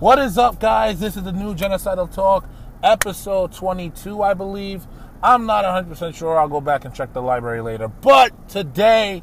What 0.00 0.18
is 0.18 0.38
up, 0.38 0.58
guys? 0.58 0.98
This 0.98 1.14
is 1.18 1.24
the 1.24 1.32
new 1.32 1.54
Genocidal 1.54 2.10
Talk, 2.10 2.48
episode 2.82 3.52
22, 3.52 4.22
I 4.22 4.32
believe. 4.32 4.86
I'm 5.22 5.44
not 5.44 5.66
100% 5.66 6.14
sure. 6.14 6.38
I'll 6.38 6.48
go 6.48 6.62
back 6.62 6.86
and 6.86 6.94
check 6.94 7.12
the 7.12 7.20
library 7.20 7.60
later. 7.60 7.86
But 7.86 8.48
today, 8.48 9.22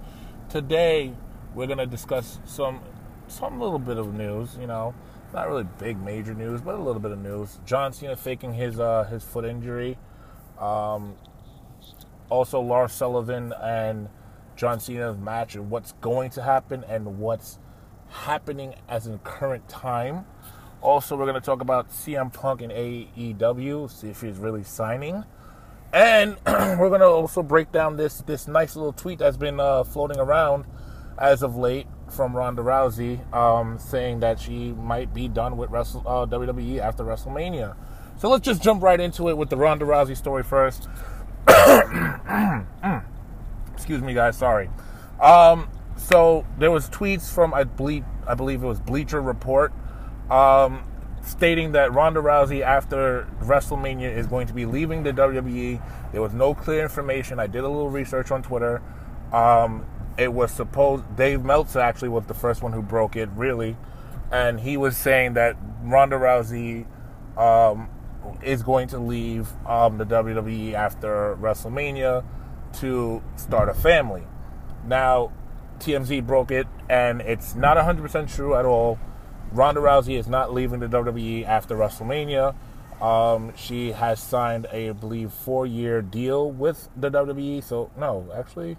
today, 0.50 1.14
we're 1.56 1.66
going 1.66 1.80
to 1.80 1.88
discuss 1.88 2.40
some 2.46 2.82
some 3.28 3.60
little 3.60 3.80
bit 3.80 3.98
of 3.98 4.14
news, 4.14 4.56
you 4.62 4.68
know. 4.68 4.94
Not 5.34 5.50
really 5.50 5.66
big 5.80 6.00
major 6.00 6.36
news, 6.36 6.62
but 6.62 6.76
a 6.76 6.78
little 6.78 7.02
bit 7.02 7.10
of 7.10 7.24
news. 7.24 7.58
John 7.66 7.92
Cena 7.92 8.16
faking 8.16 8.54
his 8.54 8.80
uh, 8.80 9.06
his 9.06 9.24
foot 9.24 9.46
injury. 9.46 9.98
Um, 10.60 11.16
also 12.30 12.62
Lars 12.62 12.92
Sullivan 12.92 13.52
and 13.64 14.10
John 14.56 14.80
Cena's 14.80 15.18
match 15.18 15.56
and 15.56 15.72
what's 15.72 15.94
going 15.94 16.30
to 16.30 16.44
happen 16.44 16.84
and 16.88 17.18
what's 17.18 17.58
happening 18.10 18.76
as 18.88 19.08
in 19.08 19.18
current 19.20 19.68
time. 19.68 20.26
Also, 20.82 21.18
we're 21.18 21.26
going 21.26 21.40
to 21.40 21.46
talk 21.46 21.62
about 21.62 21.90
CM 21.90 22.32
Punk 22.32 22.62
and 22.62 22.72
AEW, 22.72 23.90
see 23.90 24.10
if 24.10 24.22
he's 24.22 24.38
really 24.38 24.64
signing. 24.64 25.24
And 25.92 26.38
we're 26.46 26.90
going 26.90 27.02
to 27.02 27.08
also 27.08 27.42
break 27.42 27.72
down 27.72 27.98
this 27.98 28.22
this 28.22 28.48
nice 28.48 28.76
little 28.76 28.94
tweet 28.94 29.20
that's 29.20 29.38
been 29.38 29.60
uh, 29.60 29.84
floating 29.84 30.20
around 30.20 30.66
as 31.18 31.42
of 31.42 31.56
late 31.56 31.88
from 32.10 32.36
Ronda 32.36 32.62
Rousey, 32.62 33.34
um, 33.34 33.80
saying 33.80 34.20
that 34.20 34.40
she 34.40 34.74
might 34.74 35.14
be 35.14 35.28
done 35.28 35.58
with 35.58 35.72
Wrestle, 35.72 36.04
uh, 36.06 36.26
WWE 36.26 36.80
after 36.80 37.04
WrestleMania. 37.04 37.76
So 38.18 38.30
let's 38.30 38.46
just 38.46 38.62
jump 38.62 38.84
right 38.84 39.00
into 39.00 39.30
it 39.30 39.38
with 39.38 39.50
the 39.50 39.58
Ronda 39.58 39.86
Rousey 39.86 40.16
story 40.16 40.44
first. 40.44 40.88
Excuse 43.74 44.02
me, 44.02 44.14
guys. 44.14 44.38
Sorry. 44.38 44.70
Um, 45.22 45.70
so 45.96 46.46
there 46.60 46.72
was 46.72 46.90
tweets 46.90 47.34
from 47.34 47.54
I 47.54 47.64
believe 47.64 48.06
I 48.28 48.36
believe 48.36 48.64
it 48.64 48.68
was 48.68 48.80
Bleacher 48.80 49.22
Report 49.22 49.74
um, 50.30 50.84
stating 51.22 51.74
that 51.74 51.94
Ronda 51.94 52.22
Rousey 52.22 52.62
after 52.62 53.28
WrestleMania 53.42 54.16
is 54.16 54.28
going 54.28 54.48
to 54.48 54.54
be 54.54 54.66
leaving 54.66 55.04
the 55.04 55.12
WWE. 55.12 55.82
There 56.12 56.22
was 56.22 56.34
no 56.34 56.54
clear 56.54 56.84
information. 56.84 57.40
I 57.40 57.48
did 57.48 57.64
a 57.64 57.70
little 57.70 57.90
research 57.90 58.32
on 58.32 58.44
Twitter. 58.44 58.82
Um, 59.32 59.86
it 60.18 60.34
was 60.34 60.52
supposed 60.52 61.16
Dave 61.16 61.44
Meltzer 61.44 61.80
actually 61.80 62.10
was 62.10 62.26
the 62.26 62.34
first 62.34 62.64
one 62.64 62.74
who 62.74 62.82
broke 62.82 63.16
it, 63.16 63.30
really, 63.36 63.78
and 64.32 64.60
he 64.60 64.78
was 64.78 64.98
saying 64.98 65.34
that 65.34 65.56
Ronda 65.84 66.16
Rousey 66.16 66.86
um, 67.38 67.90
is 68.42 68.64
going 68.64 68.88
to 68.90 68.98
leave 68.98 69.50
um, 69.66 69.98
the 69.98 70.06
WWE 70.06 70.74
after 70.74 71.38
WrestleMania 71.40 72.26
to 72.80 73.22
start 73.36 73.70
a 73.70 73.74
family. 73.74 74.24
Now, 74.86 75.32
TMZ 75.80 76.26
broke 76.26 76.52
it, 76.52 76.68
and 76.90 77.22
it's 77.22 77.56
not 77.56 77.78
100% 77.78 78.34
true 78.34 78.56
at 78.56 78.66
all. 78.66 78.98
Ronda 79.52 79.82
Rousey 79.82 80.18
is 80.20 80.28
not 80.28 80.54
leaving 80.54 80.80
the 80.80 80.88
WWE 80.88 81.46
after 81.46 81.76
WrestleMania. 81.76 82.56
Um, 83.02 83.54
she 83.56 83.92
has 83.92 84.20
signed 84.20 84.68
a, 84.72 84.90
I 84.90 84.92
believe, 84.92 85.32
four-year 85.32 86.02
deal 86.02 86.50
with 86.52 86.90
the 86.96 87.10
WWE. 87.10 87.64
So 87.64 87.92
no, 87.98 88.28
actually, 88.36 88.78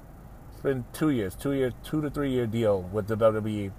it's 0.53 0.61
been 0.61 0.85
two 0.93 1.11
years, 1.11 1.35
two 1.35 1.53
years, 1.53 1.73
two 1.85 2.03
to 2.03 2.11
three-year 2.11 2.47
deal 2.47 2.83
with 2.83 3.07
the 3.07 3.17
WWE. 3.17 3.73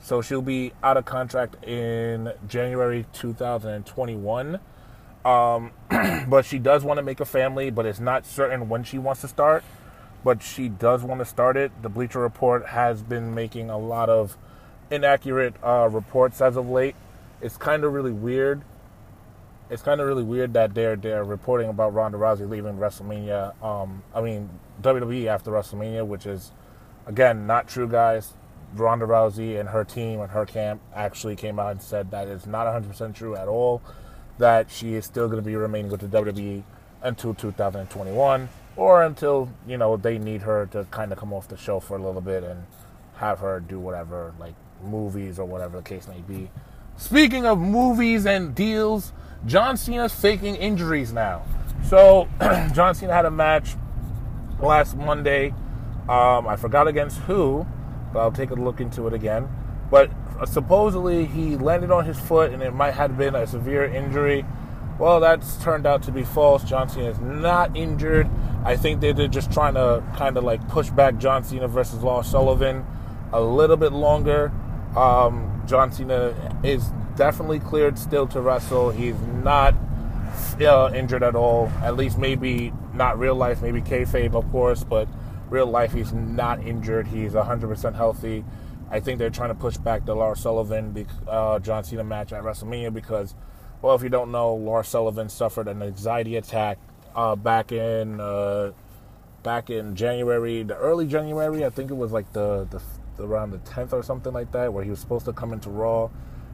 So 0.00 0.22
she'll 0.22 0.42
be 0.42 0.72
out 0.82 0.96
of 0.96 1.04
contract 1.04 1.62
in 1.64 2.32
January 2.46 3.06
2021. 3.12 4.60
Um, 5.24 5.72
but 6.28 6.44
she 6.44 6.58
does 6.58 6.84
want 6.84 6.98
to 6.98 7.02
make 7.02 7.20
a 7.20 7.24
family, 7.24 7.70
but 7.70 7.84
it's 7.84 8.00
not 8.00 8.24
certain 8.24 8.68
when 8.68 8.84
she 8.84 8.98
wants 8.98 9.22
to 9.22 9.28
start. 9.28 9.64
But 10.24 10.42
she 10.42 10.68
does 10.68 11.02
want 11.02 11.20
to 11.20 11.24
start 11.24 11.56
it. 11.56 11.70
The 11.82 11.88
Bleacher 11.88 12.20
Report 12.20 12.66
has 12.66 13.02
been 13.02 13.34
making 13.34 13.70
a 13.70 13.78
lot 13.78 14.08
of 14.08 14.36
inaccurate 14.90 15.54
uh, 15.62 15.88
reports 15.90 16.40
as 16.40 16.56
of 16.56 16.68
late. 16.68 16.94
It's 17.40 17.56
kind 17.56 17.84
of 17.84 17.92
really 17.92 18.12
weird. 18.12 18.62
It's 19.70 19.82
kind 19.82 20.00
of 20.00 20.06
really 20.06 20.24
weird 20.24 20.54
that 20.54 20.74
they're 20.74 20.96
they're 20.96 21.24
reporting 21.24 21.68
about 21.68 21.92
Ronda 21.92 22.18
Rousey 22.18 22.48
leaving 22.48 22.78
WrestleMania. 22.78 23.62
Um, 23.62 24.02
I 24.14 24.22
mean 24.22 24.48
WWE 24.82 25.26
after 25.26 25.50
WrestleMania, 25.50 26.06
which 26.06 26.26
is 26.26 26.52
again 27.06 27.46
not 27.46 27.68
true, 27.68 27.88
guys. 27.88 28.32
Ronda 28.74 29.06
Rousey 29.06 29.58
and 29.58 29.68
her 29.70 29.84
team 29.84 30.20
and 30.20 30.30
her 30.30 30.44
camp 30.44 30.80
actually 30.94 31.36
came 31.36 31.58
out 31.58 31.72
and 31.72 31.82
said 31.82 32.10
that 32.10 32.28
it's 32.28 32.46
not 32.46 32.66
100% 32.66 33.14
true 33.14 33.34
at 33.34 33.48
all. 33.48 33.80
That 34.36 34.70
she 34.70 34.94
is 34.94 35.06
still 35.06 35.26
going 35.26 35.42
to 35.42 35.46
be 35.46 35.56
remaining 35.56 35.90
with 35.90 36.00
the 36.00 36.06
WWE 36.06 36.62
until 37.02 37.34
2021 37.34 38.48
or 38.76 39.02
until 39.02 39.50
you 39.66 39.76
know 39.76 39.96
they 39.96 40.18
need 40.18 40.42
her 40.42 40.66
to 40.66 40.84
kind 40.90 41.12
of 41.12 41.18
come 41.18 41.32
off 41.32 41.48
the 41.48 41.56
show 41.56 41.80
for 41.80 41.96
a 41.96 42.02
little 42.02 42.20
bit 42.20 42.42
and 42.42 42.66
have 43.16 43.40
her 43.40 43.60
do 43.60 43.78
whatever 43.78 44.32
like 44.38 44.54
movies 44.82 45.38
or 45.38 45.46
whatever 45.46 45.76
the 45.78 45.82
case 45.82 46.08
may 46.08 46.20
be. 46.20 46.50
Speaking 46.96 47.46
of 47.46 47.58
movies 47.58 48.26
and 48.26 48.54
deals, 48.54 49.12
John 49.46 49.76
Cena's 49.76 50.12
faking 50.12 50.56
injuries 50.56 51.12
now. 51.12 51.44
So, 51.84 52.28
John 52.74 52.94
Cena 52.94 53.12
had 53.12 53.24
a 53.24 53.30
match 53.30 53.76
last 54.60 54.96
Monday. 54.96 55.54
Um, 56.08 56.48
I 56.48 56.56
forgot 56.56 56.88
against 56.88 57.18
who, 57.20 57.66
but 58.12 58.20
I'll 58.20 58.32
take 58.32 58.50
a 58.50 58.54
look 58.54 58.80
into 58.80 59.06
it 59.06 59.12
again. 59.12 59.48
But 59.90 60.10
uh, 60.40 60.46
supposedly 60.46 61.26
he 61.26 61.56
landed 61.56 61.90
on 61.90 62.04
his 62.04 62.18
foot 62.18 62.52
and 62.52 62.62
it 62.62 62.72
might 62.72 62.92
have 62.92 63.16
been 63.16 63.34
a 63.34 63.46
severe 63.46 63.84
injury. 63.84 64.44
Well, 64.98 65.20
that's 65.20 65.62
turned 65.62 65.86
out 65.86 66.02
to 66.04 66.12
be 66.12 66.24
false. 66.24 66.64
John 66.64 66.88
Cena 66.88 67.10
is 67.10 67.20
not 67.20 67.76
injured. 67.76 68.28
I 68.64 68.76
think 68.76 69.00
they're 69.00 69.28
just 69.28 69.52
trying 69.52 69.74
to 69.74 70.02
kind 70.16 70.36
of 70.36 70.44
like 70.44 70.66
push 70.68 70.90
back 70.90 71.18
John 71.18 71.44
Cena 71.44 71.68
versus 71.68 72.02
Lars 72.02 72.26
Sullivan 72.26 72.84
a 73.32 73.40
little 73.40 73.76
bit 73.76 73.92
longer. 73.92 74.52
Um, 74.98 75.62
John 75.66 75.92
Cena 75.92 76.34
is 76.64 76.90
definitely 77.14 77.60
cleared 77.60 77.96
still 77.96 78.26
to 78.28 78.40
wrestle. 78.40 78.90
He's 78.90 79.18
not 79.44 79.74
uh, 80.60 80.90
injured 80.92 81.22
at 81.22 81.36
all. 81.36 81.70
At 81.82 81.96
least 81.96 82.18
maybe 82.18 82.72
not 82.92 83.16
real 83.16 83.36
life, 83.36 83.62
maybe 83.62 83.80
kayfabe, 83.80 84.34
of 84.34 84.50
course, 84.50 84.82
but 84.82 85.06
real 85.50 85.66
life 85.66 85.92
he's 85.92 86.12
not 86.12 86.60
injured. 86.66 87.06
He's 87.06 87.32
100% 87.32 87.94
healthy. 87.94 88.44
I 88.90 88.98
think 88.98 89.20
they're 89.20 89.30
trying 89.30 89.50
to 89.50 89.54
push 89.54 89.76
back 89.76 90.04
the 90.04 90.16
Lars 90.16 90.40
Sullivan 90.40 91.06
uh, 91.28 91.60
John 91.60 91.84
Cena 91.84 92.02
match 92.02 92.32
at 92.32 92.42
WrestleMania 92.42 92.92
because, 92.92 93.36
well, 93.82 93.94
if 93.94 94.02
you 94.02 94.08
don't 94.08 94.32
know, 94.32 94.52
Lars 94.54 94.88
Sullivan 94.88 95.28
suffered 95.28 95.68
an 95.68 95.80
anxiety 95.80 96.34
attack 96.34 96.78
uh, 97.14 97.36
back 97.36 97.70
in 97.70 98.20
uh, 98.20 98.72
back 99.44 99.70
in 99.70 99.94
January, 99.94 100.64
the 100.64 100.76
early 100.76 101.06
January. 101.06 101.64
I 101.64 101.70
think 101.70 101.90
it 101.90 101.96
was 101.96 102.10
like 102.10 102.32
the, 102.32 102.66
the 102.70 102.82
around 103.20 103.50
the 103.50 103.58
10th 103.58 103.92
or 103.92 104.02
something 104.02 104.32
like 104.32 104.52
that, 104.52 104.72
where 104.72 104.84
he 104.84 104.90
was 104.90 105.00
supposed 105.00 105.24
to 105.26 105.32
come 105.32 105.52
into 105.52 105.70
Raw. 105.70 106.10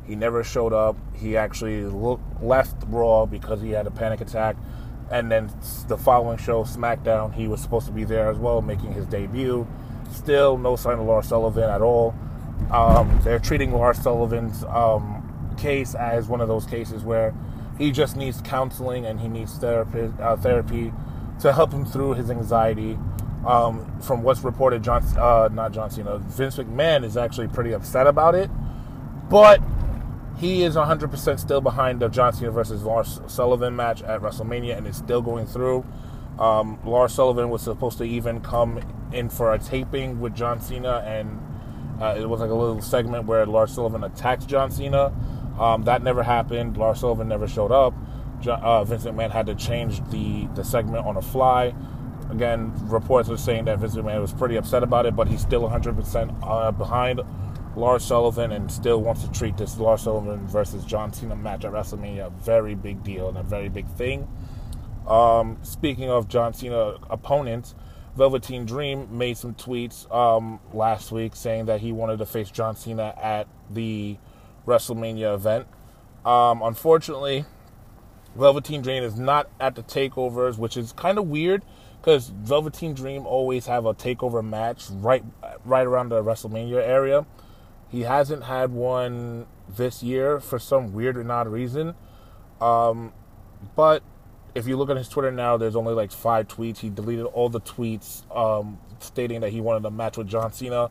He 0.06 0.16
never 0.16 0.44
showed 0.44 0.72
up. 0.72 0.96
He 1.14 1.36
actually 1.36 1.84
left 1.84 2.76
Raw 2.88 3.26
because 3.26 3.62
he 3.62 3.70
had 3.70 3.86
a 3.86 3.90
panic 3.90 4.20
attack. 4.20 4.56
And 5.10 5.30
then 5.30 5.50
the 5.88 5.96
following 5.96 6.38
show, 6.38 6.64
SmackDown, 6.64 7.34
he 7.34 7.48
was 7.48 7.60
supposed 7.60 7.86
to 7.86 7.92
be 7.92 8.04
there 8.04 8.28
as 8.28 8.38
well, 8.38 8.62
making 8.62 8.92
his 8.92 9.06
debut. 9.06 9.66
Still, 10.12 10.58
no 10.58 10.76
sign 10.76 10.98
of 10.98 11.06
Lars 11.06 11.28
Sullivan 11.28 11.70
at 11.70 11.82
all. 11.82 12.14
Um, 12.70 13.20
they're 13.22 13.38
treating 13.38 13.72
Lars 13.72 13.98
Sullivan's 13.98 14.64
um, 14.64 15.54
case 15.58 15.94
as 15.94 16.28
one 16.28 16.40
of 16.40 16.48
those 16.48 16.66
cases 16.66 17.02
where 17.02 17.34
he 17.78 17.90
just 17.90 18.16
needs 18.16 18.40
counseling 18.42 19.06
and 19.06 19.20
he 19.20 19.28
needs 19.28 19.56
therapy, 19.58 20.12
uh, 20.20 20.36
therapy 20.36 20.92
to 21.40 21.52
help 21.52 21.72
him 21.72 21.84
through 21.84 22.14
his 22.14 22.30
anxiety 22.30 22.98
um, 23.46 24.00
from 24.00 24.22
what's 24.22 24.40
reported, 24.40 24.82
John, 24.82 25.04
uh, 25.18 25.48
not 25.52 25.72
John 25.72 25.90
Cena, 25.90 26.18
Vince 26.18 26.56
McMahon 26.56 27.04
is 27.04 27.16
actually 27.16 27.48
pretty 27.48 27.72
upset 27.72 28.06
about 28.06 28.34
it, 28.34 28.50
but 29.28 29.60
he 30.38 30.64
is 30.64 30.74
100% 30.74 31.38
still 31.38 31.60
behind 31.60 32.00
the 32.00 32.08
John 32.08 32.32
Cena 32.32 32.50
versus 32.50 32.82
Lars 32.82 33.20
Sullivan 33.26 33.76
match 33.76 34.02
at 34.02 34.20
WrestleMania, 34.20 34.76
and 34.76 34.86
it's 34.86 34.98
still 34.98 35.22
going 35.22 35.46
through. 35.46 35.84
Um, 36.38 36.80
Lars 36.84 37.14
Sullivan 37.14 37.50
was 37.50 37.62
supposed 37.62 37.98
to 37.98 38.04
even 38.04 38.40
come 38.40 38.80
in 39.12 39.28
for 39.28 39.52
a 39.52 39.58
taping 39.58 40.20
with 40.20 40.34
John 40.34 40.60
Cena, 40.60 41.04
and 41.06 41.40
uh, 42.02 42.16
it 42.18 42.28
was 42.28 42.40
like 42.40 42.50
a 42.50 42.54
little 42.54 42.82
segment 42.82 43.26
where 43.26 43.46
Lars 43.46 43.72
Sullivan 43.72 44.02
attacks 44.02 44.44
John 44.44 44.70
Cena. 44.70 45.12
Um, 45.58 45.84
that 45.84 46.02
never 46.02 46.24
happened. 46.24 46.76
Lars 46.76 47.00
Sullivan 47.00 47.28
never 47.28 47.46
showed 47.46 47.70
up. 47.70 47.94
John, 48.40 48.60
uh, 48.60 48.82
Vince 48.82 49.04
McMahon 49.04 49.30
had 49.30 49.46
to 49.46 49.54
change 49.54 50.04
the, 50.10 50.48
the 50.54 50.64
segment 50.64 51.06
on 51.06 51.14
the 51.14 51.22
fly. 51.22 51.72
Again, 52.34 52.72
reports 52.88 53.30
are 53.30 53.36
saying 53.36 53.66
that 53.66 53.78
Vince 53.78 53.94
McMahon 53.94 54.20
was 54.20 54.32
pretty 54.32 54.56
upset 54.56 54.82
about 54.82 55.06
it, 55.06 55.14
but 55.14 55.28
he's 55.28 55.40
still 55.40 55.62
100% 55.68 56.36
uh, 56.42 56.72
behind 56.72 57.20
Lars 57.76 58.04
Sullivan 58.04 58.50
and 58.50 58.70
still 58.72 59.00
wants 59.00 59.22
to 59.22 59.30
treat 59.30 59.56
this 59.56 59.78
Lars 59.78 60.02
Sullivan 60.02 60.44
versus 60.48 60.84
John 60.84 61.12
Cena 61.12 61.36
match 61.36 61.64
at 61.64 61.70
WrestleMania 61.70 62.26
a 62.26 62.30
very 62.30 62.74
big 62.74 63.04
deal 63.04 63.28
and 63.28 63.38
a 63.38 63.44
very 63.44 63.68
big 63.68 63.86
thing. 63.90 64.28
Um, 65.06 65.58
speaking 65.62 66.10
of 66.10 66.28
John 66.28 66.52
Cena 66.54 66.96
opponents, 67.08 67.76
Velveteen 68.16 68.66
Dream 68.66 69.16
made 69.16 69.36
some 69.36 69.54
tweets 69.54 70.12
um, 70.12 70.58
last 70.72 71.12
week 71.12 71.36
saying 71.36 71.66
that 71.66 71.82
he 71.82 71.92
wanted 71.92 72.18
to 72.18 72.26
face 72.26 72.50
John 72.50 72.74
Cena 72.74 73.14
at 73.20 73.46
the 73.70 74.18
WrestleMania 74.66 75.34
event. 75.34 75.68
Um, 76.24 76.62
unfortunately, 76.62 77.44
Velveteen 78.34 78.82
Dream 78.82 79.04
is 79.04 79.18
not 79.18 79.48
at 79.60 79.76
the 79.76 79.84
takeovers, 79.84 80.58
which 80.58 80.76
is 80.76 80.92
kind 80.92 81.18
of 81.18 81.28
weird 81.28 81.62
because 82.04 82.28
Velveteen 82.28 82.92
Dream 82.92 83.26
always 83.26 83.64
have 83.64 83.86
a 83.86 83.94
takeover 83.94 84.44
match 84.44 84.90
right 84.90 85.24
right 85.64 85.86
around 85.86 86.10
the 86.10 86.22
WrestleMania 86.22 86.86
area. 86.86 87.24
He 87.88 88.02
hasn't 88.02 88.44
had 88.44 88.72
one 88.72 89.46
this 89.74 90.02
year 90.02 90.38
for 90.38 90.58
some 90.58 90.92
weird 90.92 91.16
and 91.16 91.32
odd 91.32 91.48
reason. 91.48 91.94
Um, 92.60 93.14
but 93.74 94.02
if 94.54 94.66
you 94.66 94.76
look 94.76 94.90
at 94.90 94.98
his 94.98 95.08
Twitter 95.08 95.32
now, 95.32 95.56
there's 95.56 95.76
only 95.76 95.94
like 95.94 96.12
five 96.12 96.46
tweets. 96.46 96.78
He 96.78 96.90
deleted 96.90 97.24
all 97.24 97.48
the 97.48 97.60
tweets 97.62 98.22
um, 98.36 98.78
stating 98.98 99.40
that 99.40 99.50
he 99.50 99.62
wanted 99.62 99.86
a 99.86 99.90
match 99.90 100.18
with 100.18 100.28
John 100.28 100.52
Cena. 100.52 100.90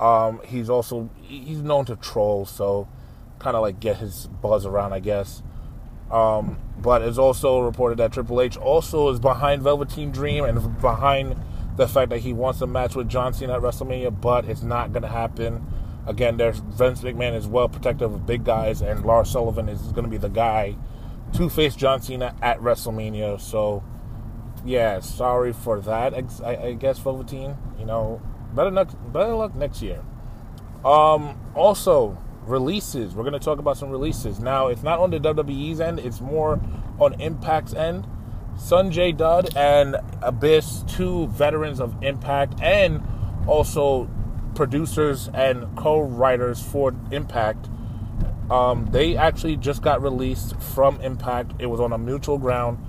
Um, 0.00 0.40
he's 0.46 0.70
also 0.70 1.10
he's 1.20 1.60
known 1.60 1.84
to 1.86 1.96
troll, 1.96 2.46
so 2.46 2.88
kind 3.38 3.54
of 3.54 3.60
like 3.60 3.80
get 3.80 3.98
his 3.98 4.28
buzz 4.28 4.64
around, 4.64 4.94
I 4.94 5.00
guess. 5.00 5.42
Um, 6.10 6.58
but 6.78 7.02
it's 7.02 7.18
also 7.18 7.60
reported 7.60 7.98
that 7.98 8.12
Triple 8.12 8.40
H 8.40 8.56
also 8.56 9.10
is 9.10 9.20
behind 9.20 9.62
Velveteen 9.62 10.10
Dream 10.10 10.44
and 10.44 10.80
behind 10.80 11.36
the 11.76 11.86
fact 11.86 12.10
that 12.10 12.18
he 12.20 12.32
wants 12.32 12.60
a 12.60 12.66
match 12.66 12.96
with 12.96 13.08
John 13.08 13.32
Cena 13.32 13.54
at 13.54 13.60
WrestleMania, 13.60 14.20
but 14.20 14.44
it's 14.46 14.62
not 14.62 14.92
going 14.92 15.02
to 15.02 15.08
happen. 15.08 15.66
Again, 16.06 16.36
there's 16.36 16.58
Vince 16.58 17.02
McMahon 17.02 17.34
is 17.34 17.46
well 17.46 17.68
protective 17.68 18.12
of 18.12 18.26
big 18.26 18.44
guys, 18.44 18.80
and 18.80 19.04
Lars 19.04 19.30
Sullivan 19.30 19.68
is 19.68 19.80
going 19.92 20.04
to 20.04 20.10
be 20.10 20.16
the 20.16 20.28
guy 20.28 20.76
to 21.34 21.48
face 21.50 21.76
John 21.76 22.00
Cena 22.00 22.34
at 22.40 22.58
WrestleMania. 22.60 23.40
So, 23.40 23.84
yeah, 24.64 25.00
sorry 25.00 25.52
for 25.52 25.80
that. 25.82 26.14
I, 26.42 26.56
I 26.56 26.72
guess 26.72 26.98
Velveteen, 26.98 27.56
you 27.78 27.84
know, 27.84 28.22
better 28.54 28.70
luck, 28.70 28.90
better 29.12 29.34
luck 29.34 29.54
next 29.54 29.82
year. 29.82 30.02
Um, 30.84 31.38
also, 31.54 32.16
releases. 32.48 33.14
We're 33.14 33.24
going 33.24 33.32
to 33.34 33.38
talk 33.38 33.58
about 33.58 33.76
some 33.76 33.90
releases. 33.90 34.40
Now, 34.40 34.68
it's 34.68 34.82
not 34.82 34.98
on 34.98 35.10
the 35.10 35.18
WWE's 35.18 35.80
end, 35.80 36.00
it's 36.00 36.20
more 36.20 36.60
on 36.98 37.20
Impact's 37.20 37.74
end. 37.74 38.06
Sonjay 38.56 39.16
Dutt 39.16 39.56
and 39.56 39.96
Abyss, 40.20 40.82
two 40.88 41.28
veterans 41.28 41.80
of 41.80 41.94
Impact, 42.02 42.60
and 42.60 43.00
also 43.46 44.10
producers 44.54 45.30
and 45.32 45.76
co-writers 45.76 46.60
for 46.60 46.92
Impact. 47.12 47.68
Um, 48.50 48.86
they 48.90 49.16
actually 49.16 49.56
just 49.56 49.82
got 49.82 50.02
released 50.02 50.58
from 50.60 51.00
Impact. 51.00 51.52
It 51.58 51.66
was 51.66 51.80
on 51.80 51.92
a 51.92 51.98
mutual 51.98 52.38
ground. 52.38 52.84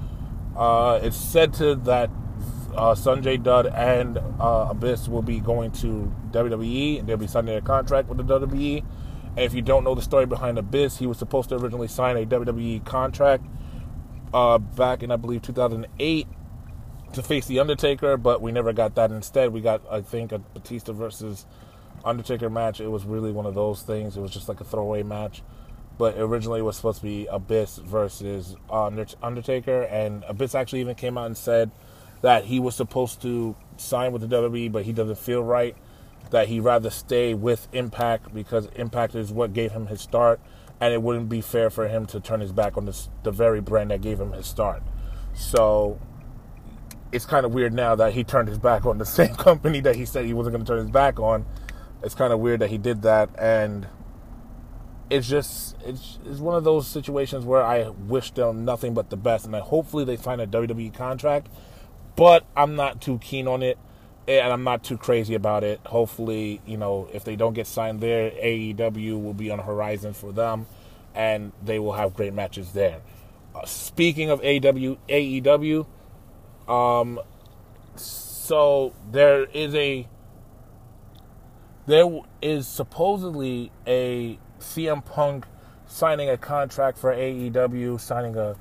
Uh, 0.55 0.99
it's 1.03 1.17
said 1.17 1.53
to 1.55 1.75
that 1.75 2.09
uh, 2.75 2.95
Sonjay 2.95 3.41
Dutt 3.41 3.67
and 3.73 4.17
uh, 4.39 4.67
Abyss 4.69 5.07
will 5.07 5.21
be 5.21 5.39
going 5.39 5.71
to 5.71 6.11
WWE 6.31 6.99
and 6.99 7.07
they'll 7.07 7.17
be 7.17 7.27
signing 7.27 7.55
a 7.55 7.61
contract 7.61 8.07
with 8.07 8.17
the 8.17 8.23
WWE. 8.23 8.83
And 9.35 9.45
if 9.45 9.53
you 9.53 9.61
don't 9.61 9.83
know 9.83 9.95
the 9.95 10.01
story 10.01 10.25
behind 10.25 10.57
Abyss, 10.57 10.97
he 10.97 11.07
was 11.07 11.17
supposed 11.17 11.49
to 11.49 11.55
originally 11.55 11.87
sign 11.87 12.17
a 12.17 12.25
WWE 12.25 12.83
contract 12.85 13.45
uh, 14.33 14.57
back 14.57 15.03
in, 15.03 15.11
I 15.11 15.15
believe, 15.15 15.41
2008 15.41 16.27
to 17.13 17.23
face 17.23 17.45
The 17.47 17.59
Undertaker, 17.59 18.17
but 18.17 18.41
we 18.41 18.51
never 18.51 18.73
got 18.73 18.95
that. 18.95 19.11
Instead, 19.11 19.51
we 19.51 19.61
got, 19.61 19.81
I 19.89 20.01
think, 20.01 20.31
a 20.31 20.39
Batista 20.39 20.93
versus 20.93 21.45
Undertaker 22.03 22.49
match. 22.49 22.79
It 22.79 22.87
was 22.87 23.05
really 23.05 23.31
one 23.31 23.45
of 23.45 23.55
those 23.55 23.81
things. 23.81 24.17
It 24.17 24.21
was 24.21 24.31
just 24.31 24.47
like 24.47 24.61
a 24.61 24.63
throwaway 24.63 25.03
match. 25.03 25.41
But 25.97 26.17
originally, 26.17 26.59
it 26.59 26.63
was 26.63 26.77
supposed 26.77 26.99
to 26.99 27.03
be 27.03 27.27
Abyss 27.27 27.77
versus 27.77 28.55
Undertaker, 28.71 29.81
and 29.83 30.23
Abyss 30.29 30.55
actually 30.55 30.79
even 30.79 30.95
came 30.95 31.17
out 31.17 31.25
and 31.25 31.37
said 31.37 31.71
that 32.21 32.45
he 32.45 32.59
was 32.59 32.75
supposed 32.75 33.21
to 33.23 33.55
sign 33.75 34.13
with 34.13 34.21
the 34.21 34.33
WWE, 34.33 34.71
but 34.71 34.83
he 34.83 34.93
doesn't 34.93 35.17
feel 35.17 35.43
right. 35.43 35.75
That 36.31 36.47
he'd 36.47 36.61
rather 36.61 36.89
stay 36.89 37.33
with 37.33 37.67
Impact 37.73 38.33
because 38.33 38.67
Impact 38.75 39.15
is 39.15 39.31
what 39.31 39.53
gave 39.53 39.71
him 39.71 39.87
his 39.87 40.01
start, 40.01 40.39
and 40.79 40.93
it 40.93 41.01
wouldn't 41.01 41.29
be 41.29 41.41
fair 41.41 41.69
for 41.69 41.87
him 41.87 42.05
to 42.07 42.19
turn 42.19 42.39
his 42.39 42.51
back 42.51 42.77
on 42.77 42.85
this, 42.85 43.09
the 43.23 43.31
very 43.31 43.61
brand 43.61 43.91
that 43.91 44.01
gave 44.01 44.19
him 44.19 44.33
his 44.33 44.45
start. 44.45 44.83
So 45.33 45.99
it's 47.11 47.25
kind 47.25 47.45
of 47.45 47.53
weird 47.53 47.73
now 47.73 47.95
that 47.95 48.13
he 48.13 48.23
turned 48.23 48.47
his 48.47 48.57
back 48.57 48.85
on 48.85 48.97
the 48.97 49.05
same 49.19 49.35
company 49.35 49.81
that 49.81 49.95
he 49.95 50.05
said 50.05 50.25
he 50.25 50.33
wasn't 50.33 50.55
going 50.55 50.65
to 50.65 50.71
turn 50.71 50.79
his 50.79 50.91
back 50.91 51.19
on. 51.19 51.45
It's 52.03 52.15
kind 52.15 52.31
of 52.31 52.39
weird 52.39 52.61
that 52.61 52.69
he 52.69 52.77
did 52.77 53.01
that, 53.01 53.29
and 53.37 53.87
it's 55.09 55.27
just 55.27 55.75
it's, 55.83 56.19
it's 56.25 56.39
one 56.39 56.55
of 56.55 56.63
those 56.63 56.87
situations 56.87 57.45
where 57.45 57.63
I 57.63 57.89
wish 57.89 58.31
them 58.31 58.63
nothing 58.63 58.93
but 58.93 59.09
the 59.09 59.17
best, 59.17 59.45
and 59.45 59.55
I 59.55 59.59
hopefully 59.59 60.05
they 60.05 60.15
find 60.15 60.39
a 60.39 60.47
WWE 60.47 60.93
contract. 60.93 61.47
But 62.15 62.45
I'm 62.55 62.75
not 62.75 63.01
too 63.01 63.17
keen 63.19 63.47
on 63.47 63.63
it, 63.63 63.77
and 64.29 64.53
I'm 64.53 64.63
not 64.63 64.83
too 64.83 64.97
crazy 64.97 65.35
about 65.35 65.63
it. 65.63 65.79
Hopefully, 65.85 66.61
you 66.65 66.77
know, 66.77 67.09
if 67.13 67.23
they 67.23 67.35
don't 67.35 67.53
get 67.53 67.67
signed 67.67 68.01
there, 68.01 68.31
AEW 68.31 69.21
will 69.21 69.33
be 69.33 69.49
on 69.49 69.57
the 69.57 69.63
horizon 69.63 70.13
for 70.13 70.31
them, 70.31 70.67
and 71.15 71.51
they 71.63 71.79
will 71.79 71.93
have 71.93 72.13
great 72.13 72.33
matches 72.33 72.71
there. 72.73 73.01
Uh, 73.55 73.65
speaking 73.65 74.29
of 74.29 74.41
AEW, 74.41 74.97
AEW 75.09 75.85
um, 76.69 77.19
so 77.95 78.93
there 79.11 79.45
is 79.45 79.73
a 79.73 80.07
there 81.87 82.07
is 82.41 82.67
supposedly 82.67 83.71
a 83.87 84.37
CM 84.59 85.03
Punk 85.03 85.45
signing 85.87 86.29
a 86.29 86.37
contract 86.37 86.99
for 86.99 87.11
AEW, 87.11 87.99
signing 87.99 88.35
a 88.37 88.55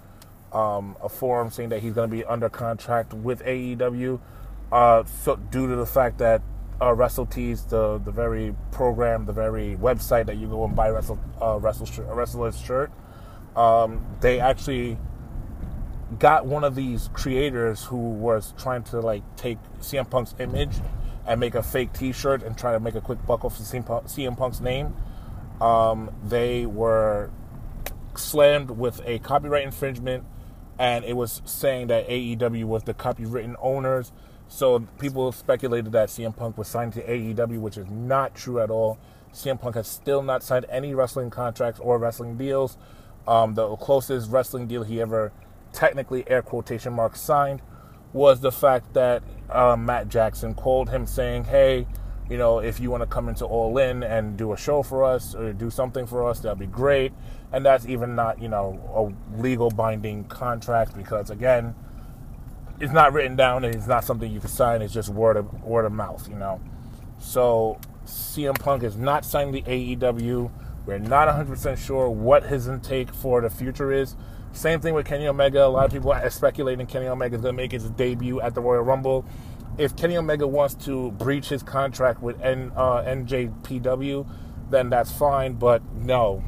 um, 0.56 0.96
a 1.02 1.10
forum 1.10 1.50
saying 1.50 1.68
that 1.68 1.82
he's 1.82 1.92
going 1.92 2.08
to 2.08 2.16
be 2.16 2.24
under 2.24 2.48
contract 2.48 3.12
with 3.12 3.42
AEW. 3.44 4.18
Uh, 4.70 5.04
so 5.04 5.36
due 5.36 5.66
to 5.66 5.76
the 5.76 5.86
fact 5.86 6.18
that 6.18 6.42
uh, 6.80 6.86
WrestleTees, 6.86 7.68
the 7.68 7.98
the 7.98 8.12
very 8.12 8.54
program, 8.70 9.24
the 9.26 9.32
very 9.32 9.76
website 9.76 10.26
that 10.26 10.36
you 10.36 10.46
go 10.46 10.64
and 10.64 10.76
buy 10.76 10.90
wrestle 10.90 11.18
uh, 11.40 11.58
wrestle 11.58 11.86
wrestler's 12.14 12.58
shirt, 12.60 12.92
um, 13.56 14.04
they 14.20 14.40
actually 14.40 14.98
got 16.18 16.46
one 16.46 16.64
of 16.64 16.74
these 16.74 17.10
creators 17.12 17.84
who 17.84 17.96
was 17.96 18.54
trying 18.56 18.82
to 18.82 19.00
like 19.00 19.22
take 19.36 19.58
CM 19.80 20.08
Punk's 20.08 20.34
image 20.38 20.76
and 21.26 21.38
make 21.38 21.54
a 21.54 21.62
fake 21.62 21.92
T-shirt 21.92 22.42
and 22.42 22.56
try 22.56 22.72
to 22.72 22.80
make 22.80 22.94
a 22.94 23.00
quick 23.00 23.24
buck 23.26 23.44
off 23.44 23.58
CM 23.58 24.36
Punk's 24.36 24.60
name. 24.60 24.96
Um, 25.60 26.10
they 26.24 26.64
were 26.64 27.30
slammed 28.16 28.70
with 28.70 29.02
a 29.04 29.18
copyright 29.18 29.64
infringement, 29.64 30.24
and 30.78 31.04
it 31.04 31.14
was 31.16 31.42
saying 31.44 31.88
that 31.88 32.08
AEW 32.08 32.64
was 32.64 32.84
the 32.84 32.94
copywritten 32.94 33.56
owners. 33.60 34.12
So 34.48 34.80
people 34.98 35.30
speculated 35.30 35.92
that 35.92 36.08
CM 36.08 36.34
Punk 36.34 36.56
was 36.56 36.68
signed 36.68 36.94
to 36.94 37.02
AEW, 37.02 37.60
which 37.60 37.76
is 37.76 37.86
not 37.88 38.34
true 38.34 38.60
at 38.60 38.70
all. 38.70 38.98
CM 39.32 39.60
Punk 39.60 39.74
has 39.76 39.86
still 39.86 40.22
not 40.22 40.42
signed 40.42 40.66
any 40.70 40.94
wrestling 40.94 41.30
contracts 41.30 41.78
or 41.80 41.98
wrestling 41.98 42.36
deals. 42.36 42.78
Um, 43.26 43.54
the 43.54 43.76
closest 43.76 44.30
wrestling 44.30 44.66
deal 44.66 44.82
he 44.84 45.00
ever 45.02 45.32
technically 45.72 46.28
air 46.30 46.40
quotation 46.40 46.94
marks 46.94 47.20
signed 47.20 47.60
was 48.14 48.40
the 48.40 48.50
fact 48.50 48.94
that 48.94 49.22
uh, 49.50 49.76
Matt 49.76 50.08
Jackson 50.08 50.54
called 50.54 50.88
him 50.88 51.06
saying, 51.06 51.44
"Hey, 51.44 51.86
you 52.30 52.38
know, 52.38 52.58
if 52.58 52.80
you 52.80 52.90
want 52.90 53.02
to 53.02 53.06
come 53.06 53.28
into 53.28 53.44
All 53.44 53.76
In 53.76 54.02
and 54.02 54.38
do 54.38 54.54
a 54.54 54.56
show 54.56 54.82
for 54.82 55.04
us 55.04 55.34
or 55.34 55.52
do 55.52 55.68
something 55.70 56.06
for 56.06 56.26
us, 56.26 56.40
that'd 56.40 56.58
be 56.58 56.66
great." 56.66 57.12
And 57.52 57.66
that's 57.66 57.86
even 57.86 58.14
not, 58.14 58.40
you 58.40 58.48
know, 58.48 59.14
a 59.36 59.40
legal 59.40 59.70
binding 59.70 60.24
contract 60.24 60.96
because 60.96 61.28
again, 61.28 61.74
it's 62.80 62.92
not 62.92 63.12
written 63.12 63.36
down 63.36 63.64
and 63.64 63.74
it's 63.74 63.86
not 63.86 64.04
something 64.04 64.30
you 64.30 64.40
can 64.40 64.48
sign. 64.48 64.82
It's 64.82 64.94
just 64.94 65.08
word 65.08 65.36
of 65.36 65.62
word 65.62 65.84
of 65.84 65.92
mouth, 65.92 66.28
you 66.28 66.36
know. 66.36 66.60
So 67.18 67.78
CM 68.06 68.58
Punk 68.58 68.82
is 68.82 68.96
not 68.96 69.24
signing 69.24 69.52
the 69.52 69.62
AEW. 69.62 70.50
We're 70.86 70.98
not 70.98 71.28
100% 71.28 71.76
sure 71.76 72.08
what 72.08 72.44
his 72.44 72.66
intake 72.66 73.12
for 73.12 73.40
the 73.42 73.50
future 73.50 73.92
is. 73.92 74.16
Same 74.52 74.80
thing 74.80 74.94
with 74.94 75.06
Kenny 75.06 75.28
Omega. 75.28 75.66
A 75.66 75.68
lot 75.68 75.84
of 75.84 75.92
people 75.92 76.10
are 76.12 76.30
speculating 76.30 76.86
Kenny 76.86 77.06
Omega 77.06 77.36
is 77.36 77.42
going 77.42 77.54
to 77.54 77.56
make 77.56 77.72
his 77.72 77.90
debut 77.90 78.40
at 78.40 78.54
the 78.54 78.60
Royal 78.62 78.82
Rumble. 78.82 79.26
If 79.76 79.94
Kenny 79.96 80.16
Omega 80.16 80.46
wants 80.46 80.74
to 80.86 81.10
breach 81.12 81.50
his 81.50 81.62
contract 81.62 82.22
with 82.22 82.40
N, 82.40 82.72
uh, 82.74 83.02
NJPW, 83.02 84.26
then 84.70 84.88
that's 84.88 85.12
fine. 85.12 85.54
But 85.54 85.82
no, 85.92 86.42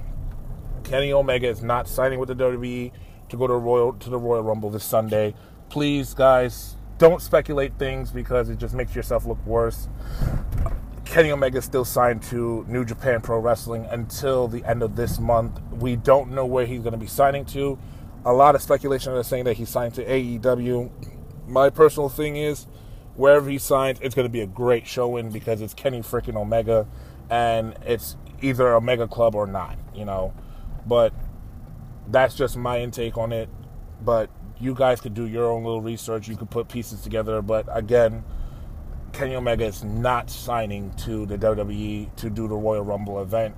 Kenny 0.84 1.12
Omega 1.12 1.48
is 1.48 1.62
not 1.62 1.86
signing 1.86 2.18
with 2.18 2.28
the 2.28 2.34
WWE 2.34 2.92
to 3.28 3.36
go 3.36 3.46
to 3.46 3.54
Royal 3.54 3.92
to 3.92 4.10
the 4.10 4.18
Royal 4.18 4.42
Rumble 4.42 4.70
this 4.70 4.84
Sunday. 4.84 5.34
Please, 5.70 6.14
guys, 6.14 6.76
don't 6.98 7.22
speculate 7.22 7.78
things 7.78 8.10
because 8.10 8.48
it 8.48 8.58
just 8.58 8.74
makes 8.74 8.94
yourself 8.94 9.24
look 9.24 9.38
worse. 9.46 9.88
Kenny 11.04 11.30
Omega 11.30 11.58
is 11.58 11.64
still 11.64 11.84
signed 11.84 12.22
to 12.24 12.64
New 12.68 12.84
Japan 12.84 13.20
Pro 13.20 13.38
Wrestling 13.38 13.86
until 13.86 14.48
the 14.48 14.64
end 14.64 14.82
of 14.82 14.96
this 14.96 15.20
month. 15.20 15.60
We 15.72 15.94
don't 15.94 16.32
know 16.32 16.44
where 16.44 16.66
he's 16.66 16.80
going 16.80 16.92
to 16.92 16.98
be 16.98 17.06
signing 17.06 17.44
to. 17.46 17.78
A 18.24 18.32
lot 18.32 18.56
of 18.56 18.62
speculation 18.62 19.12
is 19.14 19.28
saying 19.28 19.44
that 19.44 19.54
he's 19.54 19.68
signed 19.68 19.94
to 19.94 20.04
AEW. 20.04 20.90
My 21.46 21.70
personal 21.70 22.08
thing 22.08 22.34
is, 22.34 22.66
wherever 23.14 23.48
he 23.48 23.58
signs, 23.58 23.98
it's 24.02 24.14
going 24.14 24.26
to 24.26 24.32
be 24.32 24.40
a 24.40 24.46
great 24.46 24.88
showing 24.88 25.30
because 25.30 25.60
it's 25.60 25.72
Kenny 25.72 26.00
freaking 26.00 26.36
Omega, 26.36 26.88
and 27.30 27.76
it's 27.86 28.16
either 28.42 28.74
Omega 28.74 29.06
Club 29.06 29.36
or 29.36 29.46
not, 29.46 29.78
you 29.94 30.04
know. 30.04 30.34
But 30.84 31.12
that's 32.08 32.34
just 32.34 32.56
my 32.56 32.80
intake 32.80 33.16
on 33.16 33.32
it. 33.32 33.48
But 34.02 34.30
you 34.60 34.74
guys 34.74 35.00
could 35.00 35.14
do 35.14 35.26
your 35.26 35.50
own 35.50 35.64
little 35.64 35.80
research. 35.80 36.28
You 36.28 36.36
could 36.36 36.50
put 36.50 36.68
pieces 36.68 37.00
together. 37.00 37.40
But 37.42 37.66
again, 37.70 38.24
Kenny 39.12 39.34
Omega 39.34 39.64
is 39.64 39.82
not 39.82 40.30
signing 40.30 40.92
to 40.98 41.26
the 41.26 41.38
WWE 41.38 42.14
to 42.16 42.30
do 42.30 42.46
the 42.46 42.56
Royal 42.56 42.84
Rumble 42.84 43.22
event. 43.22 43.56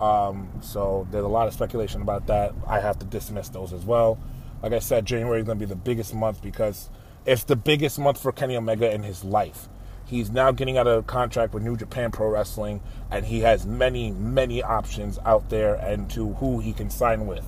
Um, 0.00 0.48
so 0.62 1.06
there's 1.10 1.24
a 1.24 1.28
lot 1.28 1.46
of 1.46 1.52
speculation 1.52 2.00
about 2.00 2.26
that. 2.28 2.54
I 2.66 2.80
have 2.80 2.98
to 3.00 3.06
dismiss 3.06 3.50
those 3.50 3.72
as 3.72 3.84
well. 3.84 4.18
Like 4.62 4.72
I 4.72 4.78
said, 4.78 5.04
January 5.04 5.40
is 5.40 5.46
going 5.46 5.58
to 5.58 5.66
be 5.66 5.68
the 5.68 5.76
biggest 5.76 6.14
month 6.14 6.42
because 6.42 6.88
it's 7.26 7.44
the 7.44 7.56
biggest 7.56 7.98
month 7.98 8.20
for 8.20 8.32
Kenny 8.32 8.56
Omega 8.56 8.92
in 8.92 9.02
his 9.02 9.24
life. 9.24 9.68
He's 10.06 10.30
now 10.30 10.50
getting 10.50 10.76
out 10.76 10.86
of 10.86 11.06
contract 11.06 11.54
with 11.54 11.62
New 11.62 11.76
Japan 11.76 12.10
Pro 12.10 12.28
Wrestling, 12.28 12.80
and 13.10 13.24
he 13.24 13.40
has 13.40 13.64
many, 13.64 14.10
many 14.10 14.62
options 14.62 15.18
out 15.24 15.50
there 15.50 15.74
and 15.74 16.10
to 16.10 16.32
who 16.34 16.58
he 16.58 16.72
can 16.72 16.90
sign 16.90 17.26
with. 17.26 17.44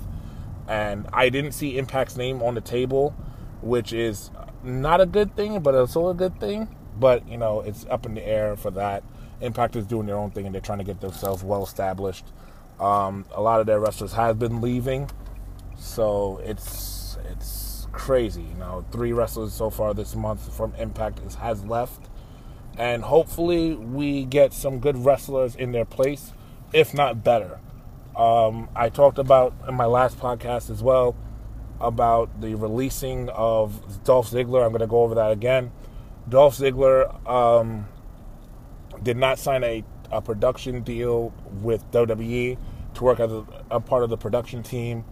And 0.68 1.06
I 1.12 1.28
didn't 1.28 1.52
see 1.52 1.78
Impact's 1.78 2.16
name 2.16 2.42
on 2.42 2.54
the 2.54 2.60
table, 2.60 3.14
which 3.60 3.92
is 3.92 4.30
not 4.62 5.00
a 5.00 5.06
good 5.06 5.34
thing, 5.36 5.60
but 5.60 5.74
it's 5.74 5.96
also 5.96 6.10
a 6.10 6.14
good 6.14 6.38
thing. 6.40 6.74
But, 6.98 7.26
you 7.28 7.36
know, 7.36 7.60
it's 7.60 7.86
up 7.86 8.06
in 8.06 8.14
the 8.14 8.26
air 8.26 8.56
for 8.56 8.70
that. 8.72 9.02
Impact 9.40 9.76
is 9.76 9.86
doing 9.86 10.06
their 10.06 10.16
own 10.16 10.30
thing 10.30 10.46
and 10.46 10.54
they're 10.54 10.62
trying 10.62 10.78
to 10.78 10.84
get 10.84 11.00
themselves 11.00 11.42
well 11.42 11.64
established. 11.64 12.26
Um, 12.78 13.24
a 13.32 13.42
lot 13.42 13.60
of 13.60 13.66
their 13.66 13.80
wrestlers 13.80 14.12
have 14.12 14.38
been 14.38 14.60
leaving, 14.60 15.10
so 15.78 16.40
it's 16.44 17.16
it's 17.30 17.86
crazy. 17.92 18.42
You 18.42 18.54
know, 18.54 18.84
three 18.90 19.12
wrestlers 19.12 19.52
so 19.52 19.70
far 19.70 19.94
this 19.94 20.14
month 20.14 20.54
from 20.56 20.74
Impact 20.76 21.20
has 21.36 21.64
left 21.64 22.08
and 22.78 23.02
hopefully 23.02 23.74
we 23.74 24.24
get 24.24 24.52
some 24.52 24.78
good 24.78 24.96
wrestlers 24.96 25.54
in 25.54 25.72
their 25.72 25.84
place, 25.84 26.32
if 26.72 26.94
not 26.94 27.22
better. 27.22 27.60
Um, 28.16 28.68
I 28.76 28.88
talked 28.90 29.18
about 29.18 29.54
in 29.66 29.74
my 29.74 29.86
last 29.86 30.18
podcast 30.18 30.70
as 30.70 30.82
well 30.82 31.16
about 31.80 32.40
the 32.40 32.54
releasing 32.54 33.28
of 33.30 34.04
Dolph 34.04 34.30
Ziggler. 34.30 34.64
I'm 34.64 34.70
going 34.70 34.80
to 34.80 34.86
go 34.86 35.02
over 35.02 35.14
that 35.16 35.32
again. 35.32 35.72
Dolph 36.28 36.56
Ziggler 36.56 37.28
um, 37.28 37.86
did 39.02 39.16
not 39.16 39.38
sign 39.38 39.64
a, 39.64 39.82
a, 40.10 40.22
production 40.22 40.82
deal 40.82 41.34
with 41.62 41.90
WWE 41.90 42.56
to 42.94 43.04
work 43.04 43.18
as 43.18 43.32
a, 43.32 43.44
a 43.70 43.80
part 43.80 44.04
of 44.04 44.10
the 44.10 44.16
production 44.16 44.62
team. 44.62 45.04